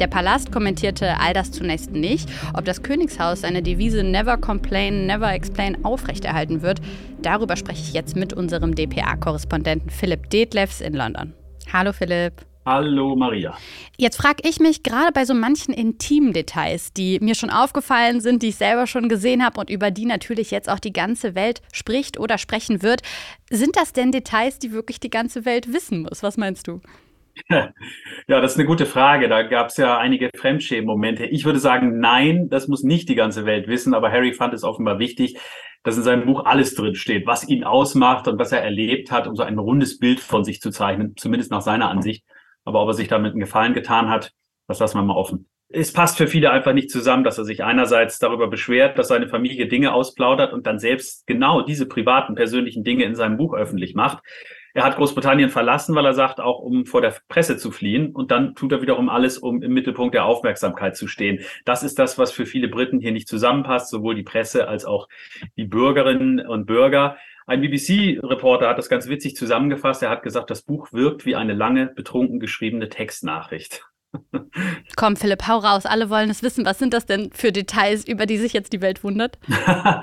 Der 0.00 0.06
Palast 0.06 0.52
kommentierte 0.52 1.18
all 1.18 1.34
das 1.34 1.50
zunächst 1.50 1.90
nicht. 1.90 2.30
Ob 2.54 2.64
das 2.64 2.82
Königshaus 2.82 3.40
seine 3.40 3.62
Devise 3.62 4.04
Never 4.04 4.36
Complain, 4.36 5.06
Never 5.06 5.32
Explain 5.32 5.84
aufrechterhalten 5.84 6.62
wird, 6.62 6.80
darüber 7.20 7.56
spreche 7.56 7.82
ich 7.82 7.92
jetzt 7.94 8.14
mit 8.14 8.32
unserem 8.32 8.74
DPA-Korrespondenten 8.74 9.90
Philipp 9.90 10.30
Detlefs 10.30 10.80
in 10.80 10.94
London. 10.94 11.34
Hallo 11.72 11.92
Philipp. 11.92 12.47
Hallo 12.70 13.16
Maria. 13.16 13.56
Jetzt 13.96 14.18
frage 14.18 14.46
ich 14.46 14.60
mich 14.60 14.82
gerade 14.82 15.10
bei 15.10 15.24
so 15.24 15.32
manchen 15.32 15.72
intimen 15.72 16.34
Details, 16.34 16.92
die 16.92 17.18
mir 17.18 17.34
schon 17.34 17.48
aufgefallen 17.48 18.20
sind, 18.20 18.42
die 18.42 18.48
ich 18.48 18.56
selber 18.56 18.86
schon 18.86 19.08
gesehen 19.08 19.42
habe 19.42 19.58
und 19.58 19.70
über 19.70 19.90
die 19.90 20.04
natürlich 20.04 20.50
jetzt 20.50 20.68
auch 20.68 20.78
die 20.78 20.92
ganze 20.92 21.34
Welt 21.34 21.62
spricht 21.72 22.20
oder 22.20 22.36
sprechen 22.36 22.82
wird, 22.82 23.00
sind 23.48 23.74
das 23.76 23.94
denn 23.94 24.12
Details, 24.12 24.58
die 24.58 24.70
wirklich 24.70 25.00
die 25.00 25.08
ganze 25.08 25.46
Welt 25.46 25.72
wissen 25.72 26.02
muss? 26.02 26.22
Was 26.22 26.36
meinst 26.36 26.68
du? 26.68 26.82
Ja, 27.50 28.42
das 28.42 28.52
ist 28.52 28.58
eine 28.58 28.66
gute 28.66 28.84
Frage. 28.84 29.30
Da 29.30 29.44
gab 29.44 29.68
es 29.68 29.78
ja 29.78 29.96
einige 29.96 30.28
Fremdschämen-Momente. 30.36 31.24
Ich 31.24 31.46
würde 31.46 31.60
sagen, 31.60 32.00
nein, 32.00 32.50
das 32.50 32.68
muss 32.68 32.82
nicht 32.82 33.08
die 33.08 33.14
ganze 33.14 33.46
Welt 33.46 33.66
wissen, 33.66 33.94
aber 33.94 34.12
Harry 34.12 34.34
fand 34.34 34.52
es 34.52 34.62
offenbar 34.62 34.98
wichtig, 34.98 35.38
dass 35.84 35.96
in 35.96 36.02
seinem 36.02 36.26
Buch 36.26 36.44
alles 36.44 36.74
drin 36.74 36.96
steht, 36.96 37.26
was 37.26 37.48
ihn 37.48 37.64
ausmacht 37.64 38.28
und 38.28 38.38
was 38.38 38.52
er 38.52 38.62
erlebt 38.62 39.10
hat, 39.10 39.26
um 39.26 39.36
so 39.36 39.42
ein 39.42 39.58
rundes 39.58 39.98
Bild 39.98 40.20
von 40.20 40.44
sich 40.44 40.60
zu 40.60 40.70
zeichnen, 40.70 41.14
zumindest 41.16 41.50
nach 41.50 41.62
seiner 41.62 41.88
Ansicht. 41.88 42.26
Aber 42.68 42.82
ob 42.82 42.88
er 42.88 42.94
sich 42.94 43.08
damit 43.08 43.32
einen 43.32 43.40
Gefallen 43.40 43.72
getan 43.72 44.10
hat, 44.10 44.34
das 44.66 44.78
lassen 44.78 44.98
wir 44.98 45.02
mal 45.02 45.16
offen. 45.16 45.48
Es 45.70 45.90
passt 45.90 46.18
für 46.18 46.26
viele 46.26 46.50
einfach 46.50 46.74
nicht 46.74 46.90
zusammen, 46.90 47.24
dass 47.24 47.38
er 47.38 47.44
sich 47.46 47.64
einerseits 47.64 48.18
darüber 48.18 48.46
beschwert, 48.48 48.98
dass 48.98 49.08
seine 49.08 49.26
Familie 49.26 49.68
Dinge 49.68 49.94
ausplaudert 49.94 50.52
und 50.52 50.66
dann 50.66 50.78
selbst 50.78 51.26
genau 51.26 51.62
diese 51.62 51.86
privaten, 51.86 52.34
persönlichen 52.34 52.84
Dinge 52.84 53.04
in 53.04 53.14
seinem 53.14 53.38
Buch 53.38 53.54
öffentlich 53.54 53.94
macht. 53.94 54.22
Er 54.74 54.84
hat 54.84 54.96
Großbritannien 54.96 55.48
verlassen, 55.48 55.94
weil 55.94 56.04
er 56.04 56.12
sagt, 56.12 56.40
auch 56.40 56.58
um 56.58 56.84
vor 56.84 57.00
der 57.00 57.14
Presse 57.28 57.56
zu 57.56 57.70
fliehen. 57.70 58.14
Und 58.14 58.30
dann 58.30 58.54
tut 58.54 58.70
er 58.70 58.82
wiederum 58.82 59.08
alles, 59.08 59.38
um 59.38 59.62
im 59.62 59.72
Mittelpunkt 59.72 60.14
der 60.14 60.26
Aufmerksamkeit 60.26 60.94
zu 60.94 61.08
stehen. 61.08 61.40
Das 61.64 61.82
ist 61.82 61.98
das, 61.98 62.18
was 62.18 62.32
für 62.32 62.44
viele 62.44 62.68
Briten 62.68 63.00
hier 63.00 63.12
nicht 63.12 63.28
zusammenpasst, 63.28 63.88
sowohl 63.88 64.14
die 64.14 64.24
Presse 64.24 64.68
als 64.68 64.84
auch 64.84 65.08
die 65.56 65.64
Bürgerinnen 65.64 66.46
und 66.46 66.66
Bürger. 66.66 67.16
Ein 67.48 67.62
BBC-Reporter 67.62 68.68
hat 68.68 68.76
das 68.76 68.90
ganz 68.90 69.08
witzig 69.08 69.34
zusammengefasst. 69.34 70.02
Er 70.02 70.10
hat 70.10 70.22
gesagt, 70.22 70.50
das 70.50 70.60
Buch 70.60 70.92
wirkt 70.92 71.24
wie 71.24 71.34
eine 71.34 71.54
lange, 71.54 71.86
betrunken 71.86 72.40
geschriebene 72.40 72.90
Textnachricht. 72.90 73.86
Komm, 74.96 75.16
Philipp, 75.16 75.48
hau 75.48 75.56
raus. 75.56 75.86
Alle 75.86 76.10
wollen 76.10 76.28
es 76.28 76.42
wissen. 76.42 76.66
Was 76.66 76.78
sind 76.78 76.92
das 76.92 77.06
denn 77.06 77.30
für 77.32 77.50
Details, 77.50 78.06
über 78.06 78.26
die 78.26 78.36
sich 78.36 78.52
jetzt 78.52 78.74
die 78.74 78.82
Welt 78.82 79.02
wundert? 79.02 79.38
ja, 79.48 80.02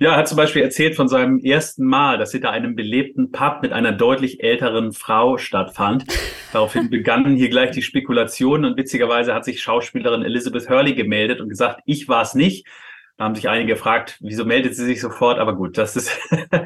er 0.00 0.16
hat 0.16 0.26
zum 0.26 0.36
Beispiel 0.36 0.62
erzählt 0.62 0.96
von 0.96 1.06
seinem 1.06 1.38
ersten 1.38 1.84
Mal, 1.84 2.18
dass 2.18 2.32
hinter 2.32 2.50
einem 2.50 2.74
belebten 2.74 3.30
Pub 3.30 3.62
mit 3.62 3.72
einer 3.72 3.92
deutlich 3.92 4.42
älteren 4.42 4.90
Frau 4.90 5.38
stattfand. 5.38 6.06
Daraufhin 6.52 6.90
begannen 6.90 7.36
hier 7.36 7.50
gleich 7.50 7.70
die 7.70 7.82
Spekulationen 7.82 8.64
und 8.68 8.76
witzigerweise 8.76 9.32
hat 9.32 9.44
sich 9.44 9.62
Schauspielerin 9.62 10.24
Elizabeth 10.24 10.68
Hurley 10.68 10.94
gemeldet 10.94 11.40
und 11.40 11.50
gesagt, 11.50 11.82
ich 11.86 12.08
war 12.08 12.22
es 12.22 12.34
nicht. 12.34 12.66
Da 13.20 13.26
haben 13.26 13.34
sich 13.34 13.50
einige 13.50 13.74
gefragt, 13.74 14.16
wieso 14.20 14.46
meldet 14.46 14.74
sie 14.74 14.86
sich 14.86 14.98
sofort? 14.98 15.38
Aber 15.38 15.54
gut, 15.54 15.76
das 15.76 15.94
ist, 15.94 16.10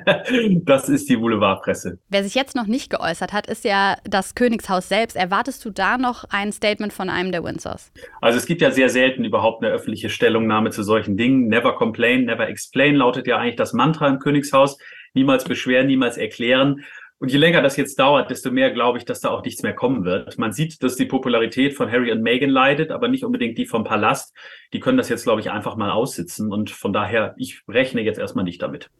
das 0.64 0.88
ist 0.88 1.08
die 1.08 1.16
Boulevardpresse. 1.16 1.98
Wer 2.08 2.22
sich 2.22 2.36
jetzt 2.36 2.54
noch 2.54 2.68
nicht 2.68 2.90
geäußert 2.90 3.32
hat, 3.32 3.48
ist 3.48 3.64
ja 3.64 3.96
das 4.04 4.36
Königshaus 4.36 4.88
selbst. 4.88 5.16
Erwartest 5.16 5.64
du 5.64 5.70
da 5.70 5.98
noch 5.98 6.22
ein 6.30 6.52
Statement 6.52 6.92
von 6.92 7.10
einem 7.10 7.32
der 7.32 7.42
Windsors? 7.42 7.90
Also 8.20 8.38
es 8.38 8.46
gibt 8.46 8.60
ja 8.62 8.70
sehr 8.70 8.88
selten 8.88 9.24
überhaupt 9.24 9.64
eine 9.64 9.72
öffentliche 9.72 10.10
Stellungnahme 10.10 10.70
zu 10.70 10.84
solchen 10.84 11.16
Dingen. 11.16 11.48
Never 11.48 11.74
complain, 11.74 12.24
never 12.24 12.48
explain 12.48 12.94
lautet 12.94 13.26
ja 13.26 13.38
eigentlich 13.38 13.56
das 13.56 13.72
Mantra 13.72 14.06
im 14.06 14.20
Königshaus. 14.20 14.78
Niemals 15.12 15.42
beschweren, 15.42 15.88
niemals 15.88 16.16
erklären. 16.18 16.84
Und 17.24 17.32
je 17.32 17.38
länger 17.38 17.62
das 17.62 17.78
jetzt 17.78 17.98
dauert, 17.98 18.28
desto 18.28 18.50
mehr 18.50 18.70
glaube 18.70 18.98
ich, 18.98 19.06
dass 19.06 19.20
da 19.20 19.30
auch 19.30 19.42
nichts 19.42 19.62
mehr 19.62 19.72
kommen 19.72 20.04
wird. 20.04 20.36
Man 20.36 20.52
sieht, 20.52 20.82
dass 20.82 20.96
die 20.96 21.06
Popularität 21.06 21.72
von 21.72 21.90
Harry 21.90 22.12
und 22.12 22.20
Meghan 22.20 22.50
leidet, 22.50 22.90
aber 22.90 23.08
nicht 23.08 23.24
unbedingt 23.24 23.56
die 23.56 23.64
vom 23.64 23.82
Palast. 23.82 24.36
Die 24.74 24.78
können 24.78 24.98
das 24.98 25.08
jetzt, 25.08 25.24
glaube 25.24 25.40
ich, 25.40 25.50
einfach 25.50 25.74
mal 25.74 25.90
aussitzen. 25.90 26.52
Und 26.52 26.68
von 26.68 26.92
daher, 26.92 27.34
ich 27.38 27.62
rechne 27.66 28.02
jetzt 28.02 28.18
erstmal 28.18 28.44
nicht 28.44 28.60
damit. 28.60 28.90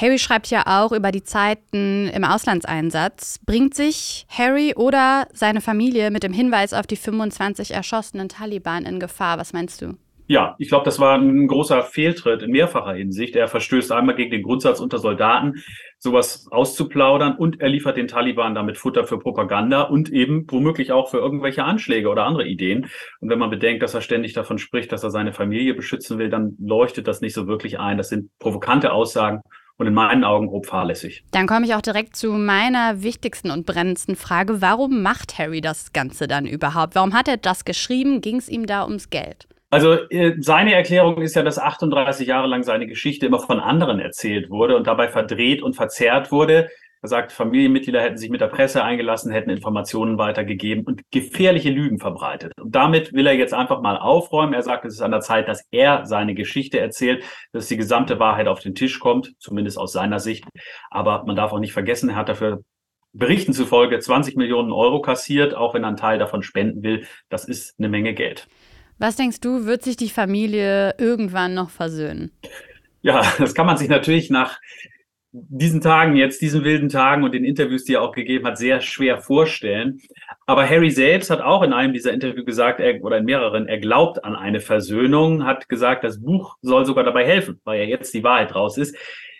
Harry 0.00 0.18
schreibt 0.18 0.46
ja 0.46 0.62
auch 0.64 0.90
über 0.90 1.12
die 1.12 1.22
Zeiten 1.22 2.08
im 2.08 2.24
Auslandseinsatz. 2.24 3.40
Bringt 3.44 3.74
sich 3.74 4.26
Harry 4.30 4.72
oder 4.74 5.28
seine 5.34 5.60
Familie 5.60 6.10
mit 6.10 6.22
dem 6.22 6.32
Hinweis 6.32 6.72
auf 6.72 6.86
die 6.86 6.96
25 6.96 7.72
erschossenen 7.72 8.30
Taliban 8.30 8.86
in 8.86 9.00
Gefahr? 9.00 9.36
Was 9.36 9.52
meinst 9.52 9.82
du? 9.82 9.98
Ja, 10.28 10.56
ich 10.58 10.68
glaube, 10.68 10.84
das 10.84 10.98
war 10.98 11.16
ein 11.16 11.46
großer 11.46 11.82
Fehltritt 11.82 12.42
in 12.42 12.50
mehrfacher 12.50 12.94
Hinsicht. 12.94 13.36
Er 13.36 13.46
verstößt 13.46 13.92
einmal 13.92 14.16
gegen 14.16 14.32
den 14.32 14.42
Grundsatz 14.42 14.80
unter 14.80 14.98
Soldaten, 14.98 15.62
sowas 15.98 16.48
auszuplaudern 16.50 17.36
und 17.36 17.60
er 17.60 17.68
liefert 17.68 17.96
den 17.96 18.08
Taliban 18.08 18.54
damit 18.54 18.76
Futter 18.76 19.04
für 19.04 19.18
Propaganda 19.18 19.82
und 19.82 20.10
eben 20.10 20.44
womöglich 20.50 20.90
auch 20.90 21.10
für 21.10 21.18
irgendwelche 21.18 21.64
Anschläge 21.64 22.08
oder 22.08 22.24
andere 22.24 22.46
Ideen. 22.46 22.88
Und 23.20 23.30
wenn 23.30 23.38
man 23.38 23.50
bedenkt, 23.50 23.82
dass 23.82 23.94
er 23.94 24.00
ständig 24.00 24.32
davon 24.32 24.58
spricht, 24.58 24.90
dass 24.90 25.04
er 25.04 25.10
seine 25.10 25.32
Familie 25.32 25.74
beschützen 25.74 26.18
will, 26.18 26.28
dann 26.28 26.56
leuchtet 26.58 27.06
das 27.06 27.20
nicht 27.20 27.34
so 27.34 27.46
wirklich 27.46 27.78
ein. 27.78 27.96
Das 27.96 28.08
sind 28.08 28.30
provokante 28.38 28.92
Aussagen 28.92 29.42
und 29.78 29.86
in 29.86 29.94
meinen 29.94 30.24
Augen 30.24 30.48
grob 30.48 30.66
fahrlässig. 30.66 31.22
Dann 31.30 31.46
komme 31.46 31.66
ich 31.66 31.74
auch 31.74 31.82
direkt 31.82 32.16
zu 32.16 32.32
meiner 32.32 33.02
wichtigsten 33.02 33.50
und 33.50 33.64
brennendsten 33.64 34.16
Frage. 34.16 34.60
Warum 34.60 35.02
macht 35.02 35.38
Harry 35.38 35.60
das 35.60 35.92
Ganze 35.92 36.26
dann 36.26 36.46
überhaupt? 36.46 36.94
Warum 36.94 37.14
hat 37.14 37.28
er 37.28 37.36
das 37.36 37.64
geschrieben? 37.64 38.20
Ging 38.20 38.36
es 38.36 38.48
ihm 38.48 38.66
da 38.66 38.84
ums 38.84 39.10
Geld? 39.10 39.46
Also 39.70 39.94
äh, 40.10 40.36
seine 40.40 40.74
Erklärung 40.74 41.20
ist 41.20 41.34
ja, 41.34 41.42
dass 41.42 41.58
38 41.58 42.26
Jahre 42.26 42.46
lang 42.46 42.62
seine 42.62 42.86
Geschichte 42.86 43.26
immer 43.26 43.40
von 43.40 43.60
anderen 43.60 43.98
erzählt 43.98 44.48
wurde 44.50 44.76
und 44.76 44.86
dabei 44.86 45.08
verdreht 45.08 45.62
und 45.62 45.74
verzerrt 45.74 46.30
wurde. 46.30 46.68
Er 47.02 47.08
sagt, 47.08 47.32
Familienmitglieder 47.32 48.00
hätten 48.00 48.16
sich 48.16 48.30
mit 48.30 48.40
der 48.40 48.46
Presse 48.46 48.82
eingelassen, 48.82 49.30
hätten 49.30 49.50
Informationen 49.50 50.18
weitergegeben 50.18 50.84
und 50.84 51.02
gefährliche 51.10 51.70
Lügen 51.70 51.98
verbreitet. 51.98 52.52
Und 52.58 52.74
damit 52.74 53.12
will 53.12 53.26
er 53.26 53.34
jetzt 53.34 53.54
einfach 53.54 53.82
mal 53.82 53.98
aufräumen. 53.98 54.54
Er 54.54 54.62
sagt, 54.62 54.84
es 54.86 54.94
ist 54.94 55.02
an 55.02 55.10
der 55.10 55.20
Zeit, 55.20 55.46
dass 55.46 55.62
er 55.70 56.06
seine 56.06 56.34
Geschichte 56.34 56.80
erzählt, 56.80 57.22
dass 57.52 57.68
die 57.68 57.76
gesamte 57.76 58.18
Wahrheit 58.18 58.48
auf 58.48 58.60
den 58.60 58.74
Tisch 58.74 58.98
kommt, 58.98 59.34
zumindest 59.38 59.78
aus 59.78 59.92
seiner 59.92 60.20
Sicht. 60.20 60.46
Aber 60.90 61.24
man 61.26 61.36
darf 61.36 61.52
auch 61.52 61.60
nicht 61.60 61.72
vergessen, 61.72 62.10
er 62.10 62.16
hat 62.16 62.28
dafür 62.28 62.62
Berichten 63.12 63.52
zufolge 63.52 63.98
20 63.98 64.36
Millionen 64.36 64.72
Euro 64.72 65.00
kassiert, 65.00 65.54
auch 65.54 65.74
wenn 65.74 65.84
er 65.84 65.88
einen 65.88 65.96
Teil 65.96 66.18
davon 66.18 66.42
spenden 66.42 66.82
will. 66.82 67.06
Das 67.28 67.46
ist 67.46 67.78
eine 67.78 67.88
Menge 67.88 68.14
Geld. 68.14 68.48
Was 68.98 69.16
denkst 69.16 69.40
du, 69.40 69.66
wird 69.66 69.82
sich 69.82 69.96
die 69.96 70.08
Familie 70.08 70.94
irgendwann 70.98 71.54
noch 71.54 71.70
versöhnen? 71.70 72.30
Ja, 73.02 73.22
das 73.38 73.54
kann 73.54 73.66
man 73.66 73.76
sich 73.76 73.88
natürlich 73.88 74.30
nach 74.30 74.58
diesen 75.32 75.82
Tagen 75.82 76.16
jetzt, 76.16 76.40
diesen 76.40 76.64
wilden 76.64 76.88
Tagen 76.88 77.22
und 77.22 77.34
den 77.34 77.44
Interviews, 77.44 77.84
die 77.84 77.94
er 77.94 78.02
auch 78.02 78.12
gegeben 78.12 78.46
hat, 78.46 78.56
sehr 78.56 78.80
schwer 78.80 79.18
vorstellen. 79.18 80.00
Aber 80.46 80.68
Harry 80.68 80.90
selbst 80.90 81.30
hat 81.30 81.40
auch 81.40 81.62
in 81.62 81.74
einem 81.74 81.92
dieser 81.92 82.12
Interviews 82.12 82.46
gesagt, 82.46 82.80
er, 82.80 83.02
oder 83.04 83.18
in 83.18 83.26
mehreren, 83.26 83.68
er 83.68 83.78
glaubt 83.78 84.24
an 84.24 84.34
eine 84.34 84.60
Versöhnung, 84.60 85.44
hat 85.44 85.68
gesagt, 85.68 86.04
das 86.04 86.22
Buch 86.22 86.56
soll 86.62 86.86
sogar 86.86 87.04
dabei 87.04 87.26
helfen, 87.26 87.60
weil 87.64 87.80
ja 87.80 87.86
jetzt 87.86 88.14
die 88.14 88.24
Wahrheit 88.24 88.54
raus 88.54 88.78
ist. 88.78 88.96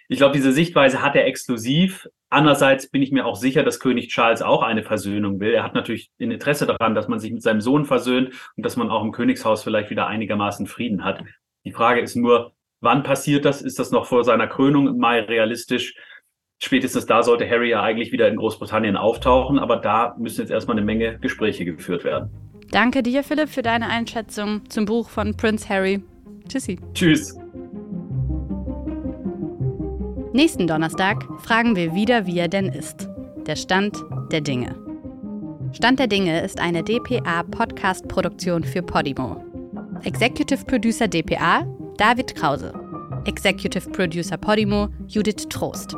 Ich 0.09 0.19
glaube, 0.19 0.35
diese 0.35 0.53
Sichtweise 0.53 1.03
hat 1.03 1.17
er 1.17 1.27
exklusiv. 1.27 2.09
Andererseits 2.29 2.89
bin 2.89 3.03
ich 3.03 3.13
mir 3.13 3.27
auch 3.27 3.37
sicher, 3.37 3.63
dass 3.63 3.81
König 3.81 4.09
Charles 4.09 4.43
auch 4.43 4.63
eine 4.63 4.83
Versöhnung 4.83 5.41
will. 5.41 5.55
Er 5.55 5.65
hat 5.65 5.75
natürlich 5.75 6.11
ein 6.21 6.31
Interesse 6.31 6.67
daran, 6.67 6.95
dass 6.95 7.09
man 7.09 7.19
sich 7.19 7.33
mit 7.33 7.43
seinem 7.43 7.61
Sohn 7.61 7.85
versöhnt 7.85 8.33
und 8.57 8.65
dass 8.65 8.77
man 8.77 8.91
auch 8.91 9.03
im 9.03 9.13
Königshaus 9.13 9.65
vielleicht 9.65 9.91
wieder 9.91 10.07
einigermaßen 10.07 10.67
Frieden 10.67 11.05
hat. 11.05 11.23
Die 11.65 11.73
Frage 11.73 12.01
ist 12.01 12.15
nur, 12.17 12.53
wann 12.81 13.03
passiert 13.03 13.45
das? 13.45 13.63
Ist 13.63 13.79
das 13.79 13.91
noch 13.91 14.07
vor 14.07 14.25
seiner 14.25 14.47
Krönung 14.47 14.87
im 14.87 14.99
Mai 14.99 15.21
realistisch? 15.21 15.95
Spätestens 16.59 17.07
da 17.07 17.23
sollte 17.23 17.49
Harry 17.49 17.71
ja 17.71 17.83
eigentlich 17.83 18.13
wieder 18.13 18.29
in 18.29 18.37
Großbritannien 18.37 18.97
auftauchen, 18.97 19.59
aber 19.59 19.77
da 19.77 20.17
müssen 20.19 20.41
jetzt 20.41 20.51
erstmal 20.51 20.77
eine 20.77 20.87
Menge 20.87 21.19
Gespräche 21.19 21.65
geführt 21.65 22.05
werden. 22.05 22.31
Danke 22.71 23.03
dir, 23.03 23.23
Philipp, 23.23 23.49
für 23.49 23.63
deine 23.63 23.89
Einschätzung 23.89 24.69
zum 24.71 24.87
Buch 24.87 25.11
von 25.11 25.37
Prince 25.37 25.69
Harry. 25.69 26.03
Tschüssi. 26.49 26.79
Tschüss. 26.95 27.37
Nächsten 30.37 30.67
Donnerstag 30.67 31.27
fragen 31.39 31.77
wir 31.77 31.95
wieder, 31.95 32.27
wie 32.27 32.39
er 32.39 32.49
denn 32.49 32.67
ist. 32.67 33.09
Der 33.47 33.57
Stand 33.57 33.97
der 34.31 34.43
Dinge. 34.43 34.77
Stand 35.73 35.99
der 35.99 36.09
Dinge 36.09 36.43
ist 36.43 36.61
eine 36.61 36.83
DPA-Podcast-Produktion 36.83 38.63
für 38.63 38.83
Podimo. 38.83 39.43
Executive 40.05 40.63
Producer 40.67 41.09
DPA 41.09 41.67
David 41.97 42.35
Krause. 42.35 42.75
Executive 43.25 43.89
Producer 43.89 44.37
Podimo 44.37 44.91
Judith 45.07 45.49
Trost. 45.49 45.97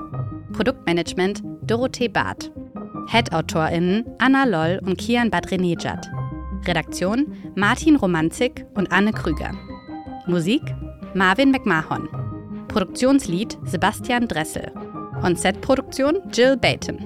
Produktmanagement 0.53 1.43
Dorothee 1.63 2.09
Barth. 2.09 2.53
Head-AutorInnen 3.09 4.05
Anna 4.21 4.45
Loll 4.45 4.81
und 4.87 4.99
Kian 4.99 5.33
Badrenejad. 5.33 6.09
Redaktion 6.65 7.27
Martin 7.57 7.97
Romanzik 7.97 8.65
und 8.75 8.93
Anne 8.93 9.11
Krüger. 9.11 9.51
Musik 10.29 10.63
Marvin 11.13 11.51
McMahon. 11.51 12.28
Produktionslied 12.69 13.59
Sebastian 13.65 14.29
Dressel. 14.29 14.71
On-Set-Produktion 15.23 16.19
Jill 16.33 16.57
Baton. 16.57 16.99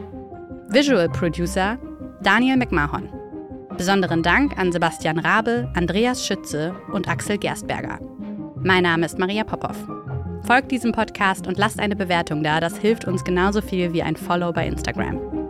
Visual 0.69 1.09
Producer 1.09 1.79
Daniel 2.23 2.57
McMahon. 2.57 3.09
Besonderen 3.77 4.23
Dank 4.23 4.59
an 4.59 4.71
Sebastian 4.73 5.19
Rabe, 5.19 5.71
Andreas 5.75 6.27
Schütze 6.27 6.75
und 6.93 7.09
Axel 7.09 7.39
Gerstberger. 7.39 8.01
Mein 8.57 8.83
Name 8.83 9.07
ist 9.07 9.19
Maria 9.19 9.45
Popov. 9.45 9.77
Folgt 10.47 10.71
diesem 10.73 10.93
Podcast 10.93 11.47
und 11.47 11.57
lasst 11.57 11.81
eine 11.81 11.97
Bewertung 11.97 12.43
da, 12.43 12.61
das 12.61 12.77
hilft 12.77 13.07
uns 13.07 13.25
genauso 13.25 13.63
viel 13.63 13.93
wie 13.93 14.03
ein 14.03 14.17
Follow 14.17 14.53
bei 14.53 14.67
Instagram. 14.67 15.42